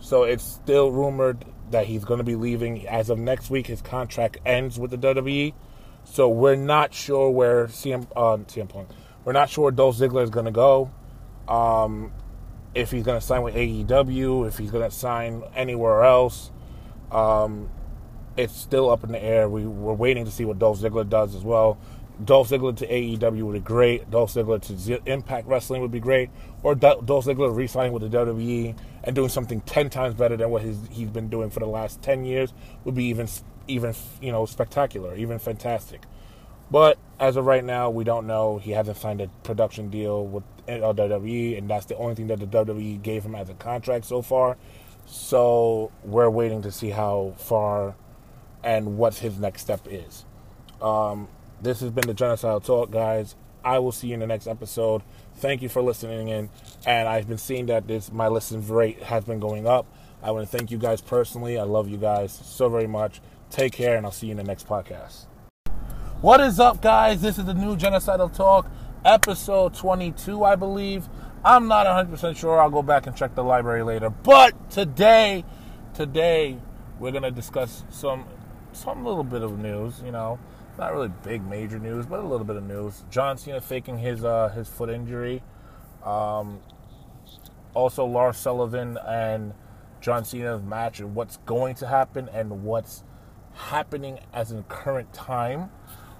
So 0.00 0.22
it's 0.22 0.44
still 0.44 0.90
rumored 0.90 1.44
that 1.70 1.86
he's 1.86 2.04
going 2.04 2.18
to 2.18 2.24
be 2.24 2.36
leaving. 2.36 2.86
As 2.86 3.10
of 3.10 3.18
next 3.18 3.50
week, 3.50 3.66
his 3.66 3.82
contract 3.82 4.38
ends 4.46 4.78
with 4.78 4.90
the 4.90 4.98
WWE. 4.98 5.52
So 6.04 6.28
we're 6.28 6.56
not 6.56 6.94
sure 6.94 7.30
where 7.30 7.66
CM 7.66 8.06
uh, 8.16 8.38
CM 8.44 8.68
Punk. 8.68 8.88
We're 9.24 9.32
not 9.32 9.50
sure 9.50 9.64
where 9.64 9.72
Dolph 9.72 9.96
Ziggler 9.96 10.22
is 10.22 10.30
going 10.30 10.46
to 10.46 10.52
go. 10.52 10.90
Um, 11.48 12.12
if 12.74 12.90
he's 12.90 13.04
going 13.04 13.18
to 13.18 13.24
sign 13.24 13.42
with 13.42 13.54
AEW, 13.54 14.48
if 14.48 14.58
he's 14.58 14.70
going 14.70 14.88
to 14.88 14.94
sign 14.94 15.42
anywhere 15.54 16.02
else, 16.02 16.50
um, 17.10 17.70
it's 18.36 18.56
still 18.56 18.90
up 18.90 19.04
in 19.04 19.12
the 19.12 19.22
air. 19.22 19.48
We, 19.48 19.64
we're 19.64 19.92
waiting 19.92 20.24
to 20.24 20.30
see 20.30 20.44
what 20.44 20.58
Dolph 20.58 20.80
Ziggler 20.80 21.08
does 21.08 21.34
as 21.34 21.42
well. 21.42 21.78
Dolph 22.22 22.48
Ziggler 22.50 22.76
to 22.76 22.86
AEW 22.86 23.42
would 23.42 23.52
be 23.54 23.60
great. 23.60 24.10
Dolph 24.10 24.32
Ziggler 24.32 24.60
to 24.62 24.78
Z- 24.78 25.00
Impact 25.06 25.48
Wrestling 25.48 25.80
would 25.82 25.90
be 25.90 26.00
great. 26.00 26.30
Or 26.62 26.74
Dolph 26.74 27.04
Ziggler 27.06 27.54
re-signing 27.54 27.92
with 27.92 28.10
the 28.10 28.18
WWE 28.18 28.76
and 29.02 29.16
doing 29.16 29.28
something 29.28 29.60
ten 29.62 29.90
times 29.90 30.14
better 30.14 30.36
than 30.36 30.50
what 30.50 30.62
his, 30.62 30.78
he's 30.90 31.10
been 31.10 31.28
doing 31.28 31.50
for 31.50 31.60
the 31.60 31.66
last 31.66 32.02
ten 32.02 32.24
years 32.24 32.52
would 32.84 32.94
be 32.94 33.04
even 33.04 33.28
even 33.66 33.94
you 34.20 34.30
know 34.30 34.46
spectacular, 34.46 35.14
even 35.16 35.38
fantastic. 35.38 36.02
But 36.70 36.98
as 37.20 37.36
of 37.36 37.46
right 37.46 37.64
now, 37.64 37.90
we 37.90 38.04
don't 38.04 38.26
know. 38.26 38.58
He 38.58 38.72
hasn't 38.72 38.96
signed 38.96 39.20
a 39.20 39.28
production 39.42 39.90
deal 39.90 40.26
with 40.26 40.44
WWE, 40.66 41.58
and 41.58 41.68
that's 41.68 41.86
the 41.86 41.96
only 41.96 42.14
thing 42.14 42.28
that 42.28 42.40
the 42.40 42.46
WWE 42.46 43.02
gave 43.02 43.24
him 43.24 43.34
as 43.34 43.48
a 43.48 43.54
contract 43.54 44.04
so 44.06 44.22
far. 44.22 44.56
So 45.06 45.92
we're 46.02 46.30
waiting 46.30 46.62
to 46.62 46.72
see 46.72 46.90
how 46.90 47.34
far 47.36 47.94
and 48.62 48.96
what 48.96 49.16
his 49.16 49.38
next 49.38 49.62
step 49.62 49.86
is. 49.90 50.24
Um, 50.80 51.28
this 51.60 51.80
has 51.80 51.90
been 51.90 52.06
the 52.06 52.14
Genocidal 52.14 52.64
Talk, 52.64 52.90
guys. 52.90 53.36
I 53.64 53.78
will 53.78 53.92
see 53.92 54.08
you 54.08 54.14
in 54.14 54.20
the 54.20 54.26
next 54.26 54.46
episode. 54.46 55.02
Thank 55.36 55.62
you 55.62 55.68
for 55.68 55.82
listening 55.82 56.28
in, 56.28 56.50
and 56.86 57.08
I've 57.08 57.28
been 57.28 57.38
seeing 57.38 57.66
that 57.66 57.86
this 57.86 58.12
my 58.12 58.28
listen 58.28 58.66
rate 58.66 59.02
has 59.02 59.24
been 59.24 59.40
going 59.40 59.66
up. 59.66 59.86
I 60.22 60.30
want 60.30 60.48
to 60.50 60.56
thank 60.56 60.70
you 60.70 60.78
guys 60.78 61.00
personally. 61.00 61.58
I 61.58 61.64
love 61.64 61.88
you 61.88 61.96
guys 61.96 62.32
so 62.32 62.68
very 62.68 62.86
much. 62.86 63.20
Take 63.50 63.72
care, 63.72 63.96
and 63.96 64.06
I'll 64.06 64.12
see 64.12 64.26
you 64.26 64.32
in 64.32 64.38
the 64.38 64.44
next 64.44 64.66
podcast. 64.66 65.26
What 66.20 66.40
is 66.40 66.58
up, 66.58 66.80
guys? 66.80 67.20
This 67.20 67.38
is 67.38 67.44
the 67.44 67.52
new 67.52 67.76
Genocidal 67.76 68.34
Talk, 68.34 68.70
episode 69.04 69.74
22, 69.74 70.42
I 70.42 70.56
believe. 70.56 71.08
I'm 71.44 71.68
not 71.68 71.86
100% 71.86 72.36
sure. 72.36 72.58
I'll 72.58 72.70
go 72.70 72.82
back 72.82 73.06
and 73.06 73.14
check 73.14 73.34
the 73.34 73.44
library 73.44 73.82
later. 73.82 74.08
But 74.08 74.70
today, 74.70 75.44
today, 75.92 76.56
we're 76.98 77.10
going 77.10 77.24
to 77.24 77.30
discuss 77.30 77.84
some 77.90 78.24
some 78.72 79.04
little 79.04 79.22
bit 79.22 79.42
of 79.42 79.58
news, 79.58 80.00
you 80.04 80.12
know. 80.12 80.38
Not 80.78 80.94
really 80.94 81.12
big 81.22 81.46
major 81.46 81.78
news, 81.78 82.06
but 82.06 82.20
a 82.20 82.26
little 82.26 82.46
bit 82.46 82.56
of 82.56 82.64
news. 82.64 83.04
John 83.10 83.36
Cena 83.36 83.60
faking 83.60 83.98
his 83.98 84.24
uh, 84.24 84.48
his 84.48 84.66
foot 84.68 84.88
injury. 84.88 85.42
Um, 86.04 86.60
also, 87.74 88.06
Lars 88.06 88.38
Sullivan 88.38 88.98
and 89.06 89.52
John 90.00 90.24
Cena's 90.24 90.62
match 90.62 91.00
and 91.00 91.14
what's 91.14 91.36
going 91.38 91.74
to 91.76 91.86
happen 91.86 92.28
and 92.32 92.62
what's 92.62 93.04
happening 93.54 94.18
as 94.32 94.50
in 94.50 94.62
current 94.64 95.12
time. 95.12 95.70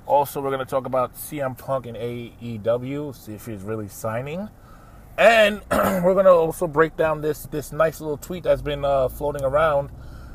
Also, 0.07 0.41
we're 0.41 0.51
going 0.51 0.65
to 0.65 0.71
talk 0.71 0.87
about 0.87 1.15
CM 1.15 1.57
Punk 1.57 1.87
and 1.87 1.97
AEW, 1.97 3.17
see 3.17 3.35
if 3.35 3.47
he's 3.47 3.63
really 3.63 3.89
signing. 3.89 4.49
And 5.17 5.63
we're 5.71 6.15
going 6.15 6.27
to 6.27 6.33
also 6.33 6.67
break 6.67 6.97
down 6.97 7.21
this 7.21 7.47
this 7.47 7.73
nice 7.73 8.01
little 8.01 8.17
tweet 8.17 8.43
that's 8.43 8.63
been 8.63 8.85
uh, 8.85 9.09
floating 9.09 9.45
around 9.45 9.91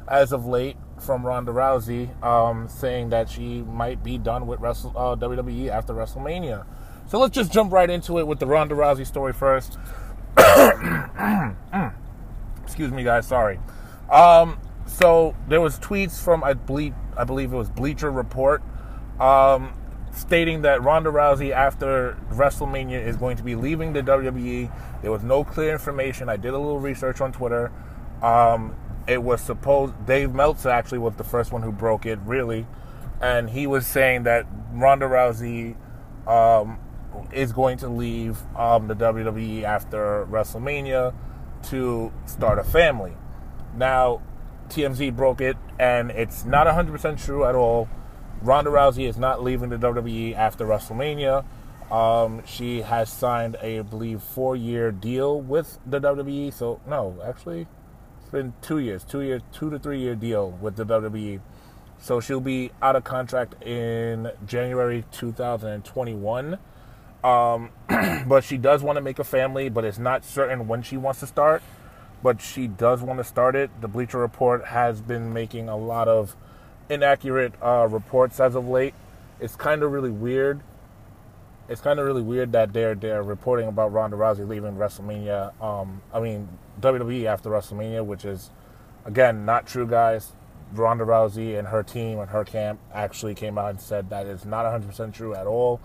as 0.08 0.32
of 0.32 0.46
late 0.46 0.78
from 1.00 1.26
Ronda 1.26 1.52
Rousey, 1.52 2.22
um, 2.24 2.68
saying 2.68 3.10
that 3.10 3.30
she 3.30 3.62
might 3.62 4.04
be 4.04 4.18
done 4.18 4.48
with 4.48 4.60
Wrestle, 4.60 4.94
uh, 4.96 5.16
WWE 5.16 5.70
after 5.70 5.94
WrestleMania. 5.94 6.66
So 7.08 7.20
let's 7.20 7.36
just 7.36 7.52
jump 7.52 7.72
right 7.72 7.90
into 7.90 8.20
it 8.20 8.28
with 8.28 8.40
the 8.40 8.48
Ronda 8.48 8.76
Rousey 8.76 9.06
story 9.06 9.34
first. 9.34 9.78
Excuse 12.64 12.92
me, 12.92 13.04
guys. 13.04 13.28
Sorry. 13.28 13.60
Um, 14.12 14.60
so 14.86 15.36
there 15.48 15.62
was 15.62 15.80
tweets 15.80 16.22
from 16.22 16.44
I 16.44 16.54
believe 16.54 16.94
I 17.18 17.24
believe 17.24 17.54
it 17.54 17.58
was 17.58 17.70
Bleacher 17.70 18.12
Report 18.12 18.62
um, 19.20 19.74
stating 20.12 20.62
that 20.64 20.82
Ronda 20.82 21.10
Rousey 21.10 21.52
after 21.52 22.18
WrestleMania 22.32 23.06
is 23.06 23.16
going 23.18 23.38
to 23.38 23.44
be 23.44 23.56
leaving 23.56 23.94
the 23.94 24.02
WWE. 24.02 24.72
There 25.02 25.12
was 25.12 25.24
no 25.24 25.44
clear 25.44 25.72
information. 25.72 26.30
I 26.30 26.38
did 26.38 26.54
a 26.54 26.58
little 26.58 26.80
research 26.80 27.22
on 27.22 27.32
Twitter. 27.32 27.72
Um, 28.22 28.76
it 29.08 29.24
was 29.24 29.42
supposed 29.42 30.06
Dave 30.06 30.34
Meltzer 30.34 30.70
actually 30.70 31.00
was 31.00 31.16
the 31.16 31.24
first 31.24 31.52
one 31.52 31.62
who 31.62 31.72
broke 31.72 32.06
it 32.06 32.20
really, 32.26 32.68
and 33.22 33.50
he 33.50 33.66
was 33.66 33.88
saying 33.88 34.24
that 34.24 34.46
Ronda 34.72 35.08
Rousey 35.08 35.76
um, 36.28 36.80
is 37.32 37.52
going 37.52 37.78
to 37.80 37.88
leave 37.90 38.38
um, 38.56 38.88
the 38.88 38.96
WWE 38.96 39.64
after 39.64 40.26
WrestleMania 40.30 41.14
to 41.70 42.12
start 42.26 42.60
a 42.60 42.64
family. 42.64 43.14
Now, 43.76 44.22
TMZ 44.70 45.16
broke 45.16 45.42
it, 45.42 45.58
and 45.80 46.12
it's 46.12 46.46
not 46.46 46.68
100% 46.68 47.24
true 47.24 47.46
at 47.46 47.56
all. 47.56 47.90
Ronda 48.41 48.69
Rousey 48.69 49.08
is 49.08 49.17
not 49.17 49.43
leaving 49.43 49.69
the 49.69 49.77
WWE 49.77 50.36
after 50.36 50.65
WrestleMania. 50.65 51.46
Um, 51.91 52.43
she 52.46 52.81
has 52.81 53.10
signed 53.12 53.58
a, 53.62 53.79
I 53.79 53.81
believe, 53.81 54.22
four-year 54.22 54.91
deal 54.91 55.41
with 55.41 55.79
the 55.86 56.00
WWE. 56.00 56.53
So 56.53 56.79
no, 56.88 57.17
actually, 57.25 57.67
it's 58.22 58.29
been 58.29 58.53
two 58.62 58.79
years, 58.79 59.03
two 59.03 59.22
year, 59.22 59.41
two 59.51 59.69
to 59.69 59.79
three-year 59.79 60.15
deal 60.15 60.51
with 60.51 60.75
the 60.75 60.86
WWE. 60.86 61.41
So 61.98 62.19
she'll 62.19 62.39
be 62.39 62.72
out 62.81 62.96
of 62.96 63.03
contract 63.03 63.62
in 63.63 64.31
January 64.46 65.03
2021. 65.12 66.58
Um, 67.24 67.69
but 68.27 68.43
she 68.43 68.58
does 68.58 68.81
want 68.81 68.96
to 68.96 69.01
make 69.01 69.19
a 69.19 69.24
family, 69.24 69.67
but 69.67 69.84
it's 69.84 70.00
not 70.00 70.24
certain 70.24 70.67
when 70.67 70.81
she 70.81 70.96
wants 70.96 71.19
to 71.19 71.27
start 71.27 71.62
but 72.22 72.41
she 72.41 72.67
does 72.67 73.01
want 73.01 73.19
to 73.19 73.24
start 73.24 73.55
it. 73.55 73.69
The 73.81 73.88
Bleacher 73.88 74.17
Report 74.17 74.65
has 74.65 75.01
been 75.01 75.34
making 75.34 75.69
a 75.69 75.77
lot 75.77 76.08
of 76.08 76.36
inaccurate 76.89 77.53
uh, 77.62 77.88
reports 77.89 78.39
as 78.39 78.55
of 78.55 78.67
late. 78.67 78.93
It's 79.39 79.55
kind 79.55 79.84
of 79.84 79.91
really 79.91 80.12
weird. 80.12 80.62
It's 81.69 81.81
kind 81.81 82.00
of 82.00 82.05
really 82.05 82.24
weird 82.24 82.51
that 82.53 82.74
they're 82.74 82.96
they're 82.96 83.24
reporting 83.24 83.67
about 83.67 83.93
Ronda 83.93 84.17
Rousey 84.17 84.48
leaving 84.48 84.75
WrestleMania. 84.75 85.53
Um, 85.62 86.01
I 86.12 86.19
mean 86.19 86.50
WWE 86.81 87.25
after 87.25 87.50
WrestleMania, 87.50 88.03
which 88.03 88.25
is 88.25 88.50
again 89.05 89.46
not 89.46 89.67
true, 89.67 89.88
guys. 89.88 90.34
Ronda 90.74 91.03
Rousey 91.03 91.58
and 91.58 91.67
her 91.67 91.81
team 91.81 92.19
and 92.19 92.29
her 92.29 92.43
camp 92.43 92.79
actually 92.93 93.34
came 93.34 93.58
out 93.58 93.72
and 93.72 93.81
said 93.81 94.10
that 94.12 94.27
is 94.27 94.46
not 94.46 94.65
100% 94.65 95.13
true 95.13 95.34
at 95.34 95.48
all. 95.48 95.81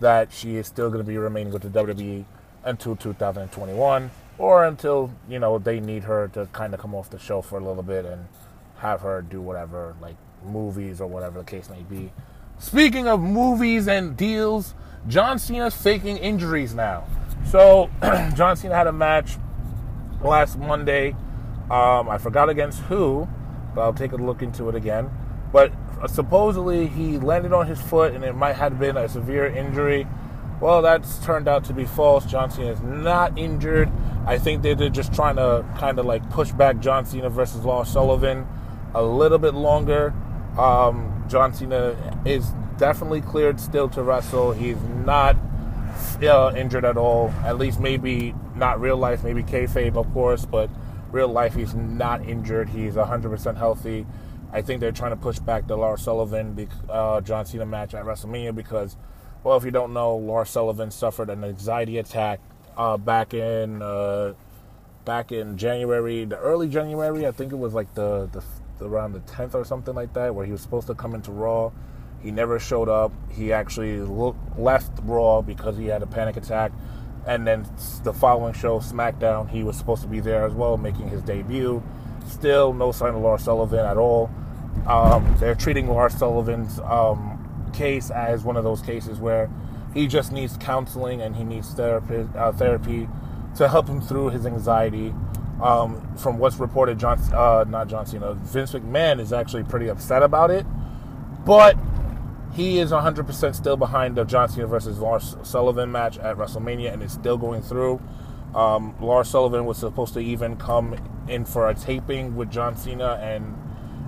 That 0.00 0.32
she 0.32 0.56
is 0.56 0.66
still 0.66 0.88
going 0.88 1.04
to 1.04 1.08
be 1.08 1.18
remaining 1.18 1.52
with 1.52 1.62
the 1.62 1.68
WWE 1.68 2.24
until 2.64 2.96
2021 2.96 4.10
or 4.38 4.64
until 4.64 5.12
you 5.28 5.38
know 5.38 5.58
they 5.58 5.80
need 5.80 6.04
her 6.04 6.28
to 6.28 6.46
kind 6.52 6.74
of 6.74 6.80
come 6.80 6.94
off 6.94 7.10
the 7.10 7.18
show 7.18 7.42
for 7.42 7.58
a 7.58 7.64
little 7.64 7.82
bit 7.82 8.04
and 8.04 8.26
have 8.78 9.00
her 9.02 9.22
do 9.22 9.40
whatever, 9.40 9.94
like 10.00 10.16
movies 10.44 11.00
or 11.00 11.06
whatever 11.06 11.40
the 11.40 11.44
case 11.44 11.68
may 11.70 11.82
be. 11.82 12.12
Speaking 12.58 13.08
of 13.08 13.20
movies 13.20 13.88
and 13.88 14.16
deals, 14.16 14.74
John 15.08 15.38
Cena's 15.38 15.74
faking 15.74 16.16
injuries 16.18 16.74
now. 16.74 17.04
So 17.46 17.90
John 18.34 18.56
Cena 18.56 18.74
had 18.74 18.86
a 18.86 18.92
match 18.92 19.36
last 20.22 20.58
Monday. 20.58 21.16
Um, 21.70 22.08
I 22.08 22.18
forgot 22.18 22.48
against 22.48 22.80
who, 22.80 23.28
but 23.74 23.82
I'll 23.82 23.94
take 23.94 24.12
a 24.12 24.16
look 24.16 24.42
into 24.42 24.68
it 24.68 24.74
again. 24.74 25.10
But 25.52 25.72
uh, 26.00 26.06
supposedly 26.06 26.86
he 26.86 27.18
landed 27.18 27.52
on 27.52 27.66
his 27.66 27.80
foot, 27.80 28.14
and 28.14 28.24
it 28.24 28.34
might 28.34 28.54
have 28.54 28.78
been 28.78 28.96
a 28.96 29.08
severe 29.08 29.46
injury. 29.46 30.06
Well, 30.60 30.82
that's 30.82 31.18
turned 31.24 31.48
out 31.48 31.64
to 31.64 31.72
be 31.72 31.84
false. 31.84 32.24
John 32.24 32.50
Cena 32.50 32.70
is 32.70 32.80
not 32.80 33.36
injured. 33.36 33.90
I 34.26 34.38
think 34.38 34.62
they're 34.62 34.88
just 34.88 35.12
trying 35.12 35.36
to 35.36 35.64
kind 35.76 35.98
of 35.98 36.06
like 36.06 36.28
push 36.30 36.52
back 36.52 36.78
John 36.78 37.04
Cena 37.04 37.28
versus 37.28 37.64
Lars 37.64 37.88
Sullivan 37.88 38.46
a 38.94 39.02
little 39.02 39.38
bit 39.38 39.54
longer. 39.54 40.14
Um, 40.58 41.24
John 41.28 41.52
Cena 41.54 41.96
is 42.24 42.50
definitely 42.78 43.20
cleared 43.20 43.60
still 43.60 43.88
to 43.90 44.02
wrestle. 44.02 44.52
He's 44.52 44.80
not 45.04 45.36
uh, 46.22 46.52
injured 46.56 46.84
at 46.84 46.96
all. 46.96 47.30
At 47.44 47.58
least 47.58 47.80
maybe 47.80 48.34
not 48.54 48.80
real 48.80 48.96
life, 48.96 49.24
maybe 49.24 49.42
kayfabe, 49.42 49.96
of 49.96 50.12
course, 50.12 50.44
but 50.44 50.70
real 51.10 51.28
life 51.28 51.54
he's 51.54 51.74
not 51.74 52.22
injured. 52.26 52.68
He's 52.68 52.94
100% 52.94 53.56
healthy. 53.56 54.06
I 54.52 54.60
think 54.60 54.80
they're 54.80 54.92
trying 54.92 55.12
to 55.12 55.16
push 55.16 55.38
back 55.38 55.66
the 55.66 55.76
Lars 55.76 56.02
Sullivan 56.02 56.68
uh, 56.90 57.20
John 57.22 57.46
Cena 57.46 57.64
match 57.64 57.94
at 57.94 58.04
WrestleMania 58.04 58.54
because, 58.54 58.96
well, 59.44 59.56
if 59.56 59.64
you 59.64 59.70
don't 59.70 59.94
know, 59.94 60.16
Lars 60.16 60.50
Sullivan 60.50 60.90
suffered 60.90 61.30
an 61.30 61.42
anxiety 61.42 61.98
attack 61.98 62.40
uh, 62.76 62.96
back 62.98 63.32
in 63.32 63.80
uh, 63.80 64.34
back 65.04 65.32
in 65.32 65.56
January, 65.56 66.24
the 66.26 66.38
early 66.38 66.68
January. 66.68 67.26
I 67.26 67.32
think 67.32 67.52
it 67.52 67.56
was 67.56 67.72
like 67.72 67.94
the, 67.94 68.28
the, 68.30 68.40
the 68.40 68.61
around 68.80 69.12
the 69.12 69.20
10th 69.20 69.54
or 69.54 69.64
something 69.64 69.94
like 69.94 70.12
that, 70.14 70.34
where 70.34 70.46
he 70.46 70.52
was 70.52 70.60
supposed 70.60 70.86
to 70.86 70.94
come 70.94 71.14
into 71.14 71.30
Raw. 71.30 71.72
He 72.22 72.30
never 72.30 72.58
showed 72.58 72.88
up. 72.88 73.12
He 73.30 73.52
actually 73.52 74.00
left 74.56 74.92
Raw 75.02 75.42
because 75.42 75.76
he 75.76 75.86
had 75.86 76.02
a 76.02 76.06
panic 76.06 76.36
attack. 76.36 76.72
And 77.26 77.46
then 77.46 77.66
the 78.02 78.12
following 78.12 78.54
show, 78.54 78.80
SmackDown, 78.80 79.48
he 79.48 79.62
was 79.62 79.76
supposed 79.76 80.02
to 80.02 80.08
be 80.08 80.20
there 80.20 80.44
as 80.44 80.52
well, 80.54 80.76
making 80.76 81.08
his 81.08 81.22
debut. 81.22 81.82
Still 82.26 82.72
no 82.72 82.92
sign 82.92 83.14
of 83.14 83.22
Lars 83.22 83.44
Sullivan 83.44 83.80
at 83.80 83.96
all. 83.96 84.30
Um, 84.86 85.36
they're 85.38 85.54
treating 85.54 85.88
Lars 85.88 86.14
Sullivan's 86.14 86.80
um, 86.80 87.70
case 87.72 88.10
as 88.10 88.42
one 88.42 88.56
of 88.56 88.64
those 88.64 88.80
cases 88.82 89.18
where 89.18 89.50
he 89.94 90.06
just 90.06 90.32
needs 90.32 90.56
counseling 90.56 91.20
and 91.20 91.36
he 91.36 91.44
needs 91.44 91.72
therapy, 91.74 92.26
uh, 92.36 92.52
therapy 92.52 93.08
to 93.56 93.68
help 93.68 93.88
him 93.88 94.00
through 94.00 94.30
his 94.30 94.46
anxiety. 94.46 95.14
Um, 95.62 96.16
from 96.16 96.38
what's 96.38 96.56
reported, 96.56 96.98
John, 96.98 97.20
uh, 97.32 97.64
not 97.68 97.86
John 97.88 98.04
Cena, 98.04 98.34
Vince 98.34 98.72
McMahon 98.72 99.20
is 99.20 99.32
actually 99.32 99.62
pretty 99.62 99.88
upset 99.88 100.22
about 100.24 100.50
it, 100.50 100.66
but 101.46 101.78
he 102.52 102.80
is 102.80 102.90
100% 102.90 103.54
still 103.54 103.76
behind 103.76 104.16
the 104.16 104.24
John 104.24 104.48
Cena 104.48 104.66
versus 104.66 104.98
Lars 104.98 105.36
Sullivan 105.42 105.92
match 105.92 106.18
at 106.18 106.36
WrestleMania, 106.36 106.92
and 106.92 107.02
it's 107.02 107.14
still 107.14 107.38
going 107.38 107.62
through. 107.62 108.00
Um, 108.54 108.94
Lars 109.00 109.28
Sullivan 109.30 109.64
was 109.64 109.78
supposed 109.78 110.14
to 110.14 110.20
even 110.20 110.56
come 110.56 110.96
in 111.28 111.44
for 111.44 111.70
a 111.70 111.74
taping 111.74 112.36
with 112.36 112.50
John 112.50 112.76
Cena, 112.76 113.18
and 113.22 113.56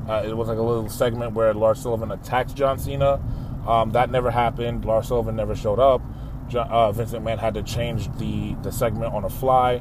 uh, 0.09 0.23
it 0.27 0.37
was 0.37 0.49
like 0.49 0.59
a 0.59 0.63
little 0.63 0.89
segment 0.91 1.33
where 1.33 1.55
Lars 1.55 1.81
Sullivan 1.81 2.11
attacks 2.11 2.53
John 2.53 2.79
Cena. 2.79 3.23
Um, 3.67 3.93
that 3.93 4.11
never 4.11 4.31
happened. 4.31 4.85
Lars 4.85 5.09
Sullivan 5.09 5.37
never 5.37 5.55
showed 5.55 5.79
up. 5.79 6.03
Uh, 6.55 6.93
Vince 6.93 7.13
McMahon 7.13 7.39
had 7.39 7.55
to 7.55 7.63
change 7.63 8.13
the, 8.19 8.55
the 8.63 8.71
segment 8.71 9.15
on 9.15 9.25
a 9.25 9.31
fly. 9.31 9.81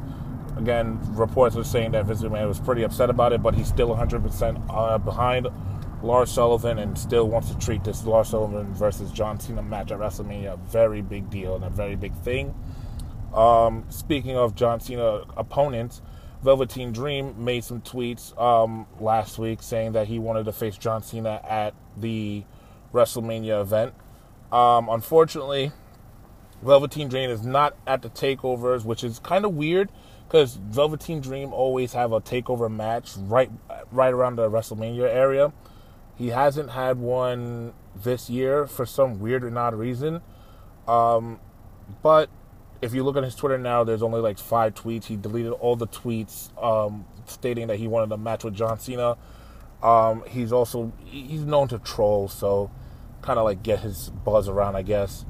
Again, 0.58 1.00
reports 1.16 1.56
are 1.56 1.64
saying 1.64 1.92
that 1.92 2.06
Vince 2.06 2.22
McMahon 2.22 2.48
was 2.48 2.60
pretty 2.60 2.84
upset 2.84 3.10
about 3.10 3.34
it, 3.34 3.42
but 3.42 3.56
he's 3.56 3.68
still 3.68 3.90
100% 3.90 4.66
uh, 4.70 4.98
behind 5.00 5.48
Lars 6.04 6.32
Sullivan 6.32 6.80
and 6.80 6.98
still 6.98 7.28
wants 7.28 7.50
to 7.50 7.58
treat 7.58 7.84
this 7.84 8.06
Lars 8.06 8.30
Sullivan 8.30 8.74
versus 8.74 9.12
John 9.12 9.40
Cena 9.40 9.64
match 9.64 9.92
at 9.92 10.00
WrestleMania 10.00 10.54
a 10.54 10.58
very 10.58 11.02
big 11.02 11.30
deal 11.30 11.56
and 11.56 11.64
a 11.64 11.70
very 11.70 11.96
big 11.96 12.14
thing. 12.18 12.54
Um, 13.34 13.86
speaking 13.90 14.36
of 14.36 14.54
John 14.54 14.80
Cena 14.80 15.24
opponents, 15.36 16.02
Velveteen 16.44 16.92
Dream 16.92 17.44
made 17.44 17.64
some 17.64 17.82
tweets 17.82 18.38
um, 18.40 18.86
last 19.00 19.40
week 19.40 19.64
saying 19.64 19.94
that 19.94 20.08
he 20.08 20.20
wanted 20.20 20.44
to 20.46 20.52
face 20.52 20.78
John 20.78 21.02
Cena 21.02 21.42
at 21.48 21.74
the 21.96 22.44
WrestleMania 22.94 23.62
event. 23.62 23.94
Um, 24.52 24.90
unfortunately, 24.90 25.72
Velveteen 26.62 27.08
Dream 27.08 27.30
is 27.30 27.46
not 27.46 27.76
at 27.88 28.02
the 28.02 28.10
takeovers, 28.10 28.84
which 28.84 29.06
is 29.06 29.20
kind 29.20 29.46
of 29.46 29.54
weird 29.56 29.90
because 30.34 30.56
Velveteen 30.56 31.22
Dream 31.22 31.54
always 31.54 31.94
have 31.94 32.12
a 32.12 32.20
takeover 32.20 32.70
match 32.70 33.16
right 33.18 33.52
right 33.92 34.12
around 34.12 34.38
the 34.38 34.50
WrestleMania 34.50 35.08
area. 35.08 35.54
He 36.16 36.30
hasn't 36.30 36.72
had 36.72 36.98
one 36.98 37.74
this 37.96 38.32
year 38.32 38.66
for 38.66 38.84
some 38.84 39.20
weird 39.20 39.44
and 39.44 39.56
odd 39.60 39.76
reason. 39.76 40.22
Um, 40.88 41.40
but 42.02 42.32
if 42.82 42.96
you 42.96 43.04
look 43.04 43.16
at 43.16 43.24
his 43.24 43.36
Twitter 43.36 43.60
now, 43.60 43.84
there's 43.84 44.02
only 44.02 44.22
like 44.22 44.40
five 44.40 44.74
tweets. 44.74 45.06
He 45.06 45.18
deleted 45.18 45.52
all 45.52 45.76
the 45.76 45.88
tweets 45.88 46.50
um, 46.62 47.06
stating 47.28 47.68
that 47.68 47.78
he 47.78 47.88
wanted 47.88 48.12
a 48.12 48.18
match 48.18 48.44
with 48.44 48.56
John 48.56 48.80
Cena. 48.80 49.18
Um, 49.84 50.24
he's 50.28 50.52
also 50.52 50.94
he's 51.06 51.44
known 51.44 51.68
to 51.68 51.78
troll, 51.78 52.28
so 52.28 52.72
kind 53.22 53.38
of 53.38 53.46
like 53.46 53.62
get 53.62 53.82
his 53.82 54.10
buzz 54.10 54.50
around, 54.50 54.76
I 54.78 54.82
guess. 54.82 55.26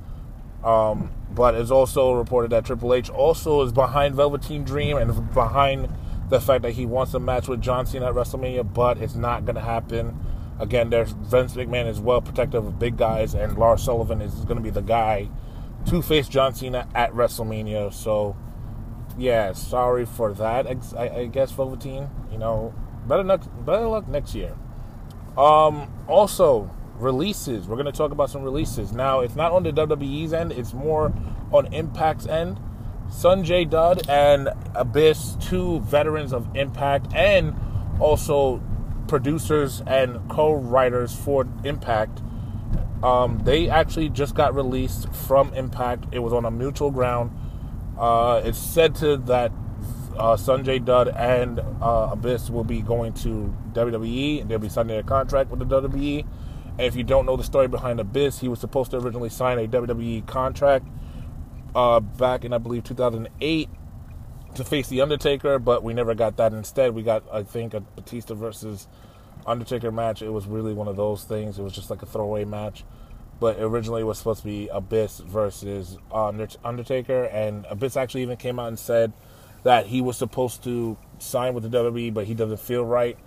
Um, 0.63 1.11
but 1.35 1.55
it's 1.55 1.71
also 1.71 2.13
reported 2.13 2.51
that 2.51 2.65
Triple 2.65 2.93
H 2.93 3.09
also 3.09 3.61
is 3.63 3.71
behind 3.71 4.15
Velveteen 4.15 4.63
Dream 4.63 4.97
and 4.97 5.33
behind 5.33 5.89
the 6.29 6.39
fact 6.39 6.63
that 6.63 6.71
he 6.71 6.85
wants 6.85 7.13
a 7.13 7.19
match 7.19 7.47
with 7.47 7.61
John 7.61 7.85
Cena 7.85 8.07
at 8.07 8.13
WrestleMania, 8.13 8.73
but 8.73 8.97
it's 8.97 9.15
not 9.15 9.45
going 9.45 9.55
to 9.55 9.61
happen. 9.61 10.19
Again, 10.59 10.89
there's 10.89 11.11
Vince 11.11 11.55
McMahon 11.55 11.87
is 11.87 11.99
well 11.99 12.21
protective 12.21 12.65
of 12.65 12.79
big 12.79 12.97
guys, 12.97 13.33
and 13.33 13.57
Lars 13.57 13.83
Sullivan 13.83 14.21
is 14.21 14.33
going 14.45 14.57
to 14.57 14.61
be 14.61 14.69
the 14.69 14.81
guy 14.81 15.29
to 15.87 16.01
face 16.01 16.27
John 16.27 16.53
Cena 16.53 16.87
at 16.95 17.11
WrestleMania. 17.11 17.93
So, 17.93 18.35
yeah, 19.17 19.53
sorry 19.53 20.05
for 20.05 20.33
that. 20.33 20.67
I, 20.97 21.09
I 21.09 21.25
guess 21.25 21.51
Velveteen, 21.51 22.09
you 22.31 22.37
know, 22.37 22.73
better 23.07 23.23
luck, 23.23 23.41
better 23.65 23.87
luck 23.87 24.07
next 24.07 24.35
year. 24.35 24.55
Um, 25.37 25.91
also, 26.07 26.69
releases. 26.97 27.67
We're 27.67 27.75
going 27.75 27.85
to 27.85 27.91
talk 27.91 28.11
about 28.11 28.29
some 28.29 28.43
releases. 28.43 28.91
Now, 28.91 29.21
it's 29.21 29.35
not 29.35 29.51
on 29.51 29.63
the 29.63 29.71
WWE's 29.71 30.33
end; 30.33 30.51
it's 30.51 30.73
more 30.73 31.13
on 31.51 31.73
Impact's 31.73 32.27
end. 32.27 32.59
Sonjay 33.09 33.69
Dutt 33.69 34.09
and 34.09 34.49
Abyss, 34.73 35.37
two 35.39 35.81
veterans 35.81 36.33
of 36.33 36.47
Impact, 36.55 37.13
and 37.13 37.55
also 37.99 38.61
producers 39.07 39.81
and 39.85 40.29
co-writers 40.29 41.15
for 41.15 41.47
Impact. 41.63 42.21
Um, 43.03 43.41
they 43.43 43.69
actually 43.69 44.09
just 44.09 44.33
got 44.33 44.55
released 44.55 45.13
from 45.13 45.53
Impact. 45.53 46.05
It 46.11 46.19
was 46.19 46.33
on 46.33 46.45
a 46.45 46.51
mutual 46.51 46.89
ground. 46.89 47.31
Uh, 47.97 48.41
it's 48.43 48.57
said 48.57 48.95
to 48.95 49.17
that 49.17 49.51
uh, 50.17 50.35
Sonjay 50.35 50.83
Dutt 50.83 51.15
and 51.15 51.59
uh, 51.59 52.09
Abyss 52.11 52.49
will 52.49 52.63
be 52.63 52.81
going 52.81 53.13
to 53.13 53.53
WWE 53.73 54.41
and 54.41 54.49
they'll 54.49 54.59
be 54.59 54.69
signing 54.69 54.97
a 54.97 55.03
contract 55.03 55.51
with 55.51 55.59
the 55.59 55.65
WWE. 55.65 56.25
If 56.79 56.95
you 56.95 57.03
don't 57.03 57.25
know 57.25 57.37
the 57.37 57.43
story 57.43 57.67
behind 57.67 57.99
Abyss, 57.99 58.39
he 58.39 58.47
was 58.47 58.59
supposed 58.59 58.91
to 58.91 58.97
originally 58.97 59.29
sign 59.29 59.59
a 59.59 59.67
WWE 59.67 60.25
contract 60.25 60.87
uh, 61.75 61.99
back 61.99 62.45
in, 62.45 62.53
I 62.53 62.57
believe, 62.57 62.83
2008 62.83 63.69
to 64.55 64.63
face 64.63 64.87
The 64.87 65.01
Undertaker, 65.01 65.59
but 65.59 65.83
we 65.83 65.93
never 65.93 66.15
got 66.15 66.37
that. 66.37 66.53
Instead, 66.53 66.93
we 66.93 67.03
got, 67.03 67.23
I 67.31 67.43
think, 67.43 67.73
a 67.73 67.79
Batista 67.81 68.33
versus 68.33 68.87
Undertaker 69.45 69.91
match. 69.91 70.21
It 70.21 70.29
was 70.29 70.47
really 70.47 70.73
one 70.73 70.87
of 70.87 70.95
those 70.95 71.23
things. 71.23 71.59
It 71.59 71.63
was 71.63 71.73
just 71.73 71.89
like 71.89 72.01
a 72.01 72.05
throwaway 72.05 72.45
match. 72.45 72.83
But 73.39 73.59
originally 73.59 74.01
it 74.01 74.05
was 74.05 74.19
supposed 74.19 74.41
to 74.41 74.45
be 74.45 74.69
Abyss 74.69 75.19
versus 75.19 75.97
Undertaker, 76.11 77.25
and 77.25 77.65
Abyss 77.69 77.97
actually 77.97 78.21
even 78.21 78.37
came 78.37 78.59
out 78.59 78.69
and 78.69 78.79
said 78.79 79.11
that 79.63 79.87
he 79.87 80.01
was 80.01 80.17
supposed 80.17 80.63
to 80.63 80.97
sign 81.19 81.53
with 81.53 81.69
the 81.69 81.77
WWE, 81.77 82.13
but 82.13 82.25
he 82.25 82.35
doesn't 82.35 82.59
feel 82.59 82.85
right. 82.85 83.17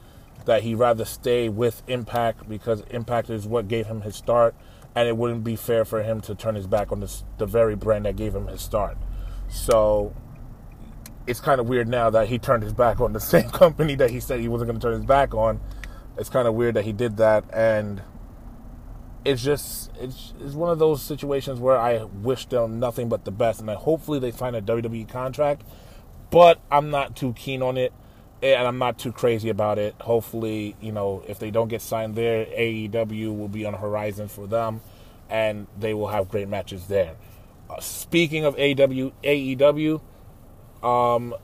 That 0.46 0.62
he'd 0.62 0.76
rather 0.76 1.04
stay 1.04 1.48
with 1.48 1.82
Impact 1.86 2.48
because 2.48 2.82
Impact 2.90 3.30
is 3.30 3.46
what 3.46 3.68
gave 3.68 3.86
him 3.86 4.00
his 4.00 4.16
start, 4.16 4.54
and 4.94 5.06
it 5.06 5.16
wouldn't 5.16 5.44
be 5.44 5.56
fair 5.56 5.84
for 5.84 6.02
him 6.02 6.20
to 6.22 6.34
turn 6.34 6.54
his 6.54 6.66
back 6.66 6.90
on 6.90 7.00
this, 7.00 7.24
the 7.38 7.46
very 7.46 7.76
brand 7.76 8.06
that 8.06 8.16
gave 8.16 8.34
him 8.34 8.46
his 8.46 8.62
start. 8.62 8.96
So 9.48 10.14
it's 11.26 11.40
kind 11.40 11.60
of 11.60 11.68
weird 11.68 11.88
now 11.88 12.10
that 12.10 12.28
he 12.28 12.38
turned 12.38 12.62
his 12.62 12.72
back 12.72 13.00
on 13.00 13.12
the 13.12 13.20
same 13.34 13.50
company 13.50 13.94
that 13.96 14.10
he 14.10 14.20
said 14.20 14.40
he 14.40 14.48
wasn't 14.48 14.68
going 14.68 14.80
to 14.80 14.84
turn 14.84 14.94
his 14.94 15.04
back 15.04 15.34
on. 15.34 15.60
It's 16.16 16.30
kind 16.30 16.48
of 16.48 16.54
weird 16.54 16.74
that 16.74 16.84
he 16.84 16.92
did 16.92 17.18
that, 17.18 17.44
and 17.52 18.02
it's 19.24 19.42
just 19.42 19.90
it's, 20.00 20.32
it's 20.40 20.54
one 20.54 20.70
of 20.70 20.78
those 20.78 21.02
situations 21.02 21.60
where 21.60 21.76
I 21.76 22.04
wish 22.04 22.46
them 22.46 22.78
nothing 22.78 23.08
but 23.08 23.24
the 23.24 23.30
best, 23.30 23.60
and 23.60 23.70
I 23.70 23.74
hopefully 23.74 24.18
they 24.18 24.30
sign 24.30 24.54
a 24.54 24.62
WWE 24.62 25.08
contract. 25.08 25.62
But 26.30 26.60
I'm 26.70 26.90
not 26.90 27.14
too 27.14 27.34
keen 27.34 27.62
on 27.62 27.76
it, 27.76 27.92
and 28.42 28.66
I'm 28.66 28.78
not 28.78 28.98
too 28.98 29.12
crazy 29.12 29.48
about 29.48 29.78
it. 29.78 29.94
Hopefully, 30.00 30.76
you 30.80 30.92
know, 30.92 31.22
if 31.26 31.38
they 31.38 31.50
don't 31.50 31.68
get 31.68 31.82
signed 31.82 32.14
there, 32.14 32.44
AEW 32.46 33.36
will 33.36 33.48
be 33.48 33.64
on 33.64 33.72
the 33.72 33.78
horizon 33.78 34.28
for 34.28 34.46
them, 34.46 34.80
and 35.30 35.66
they 35.78 35.94
will 35.94 36.08
have 36.08 36.28
great 36.28 36.48
matches 36.48 36.86
there. 36.86 37.16
Uh, 37.68 37.80
speaking 37.80 38.44
of 38.44 38.54
AEW, 38.56 39.12
AEW 39.24 40.00
um, 40.82 41.34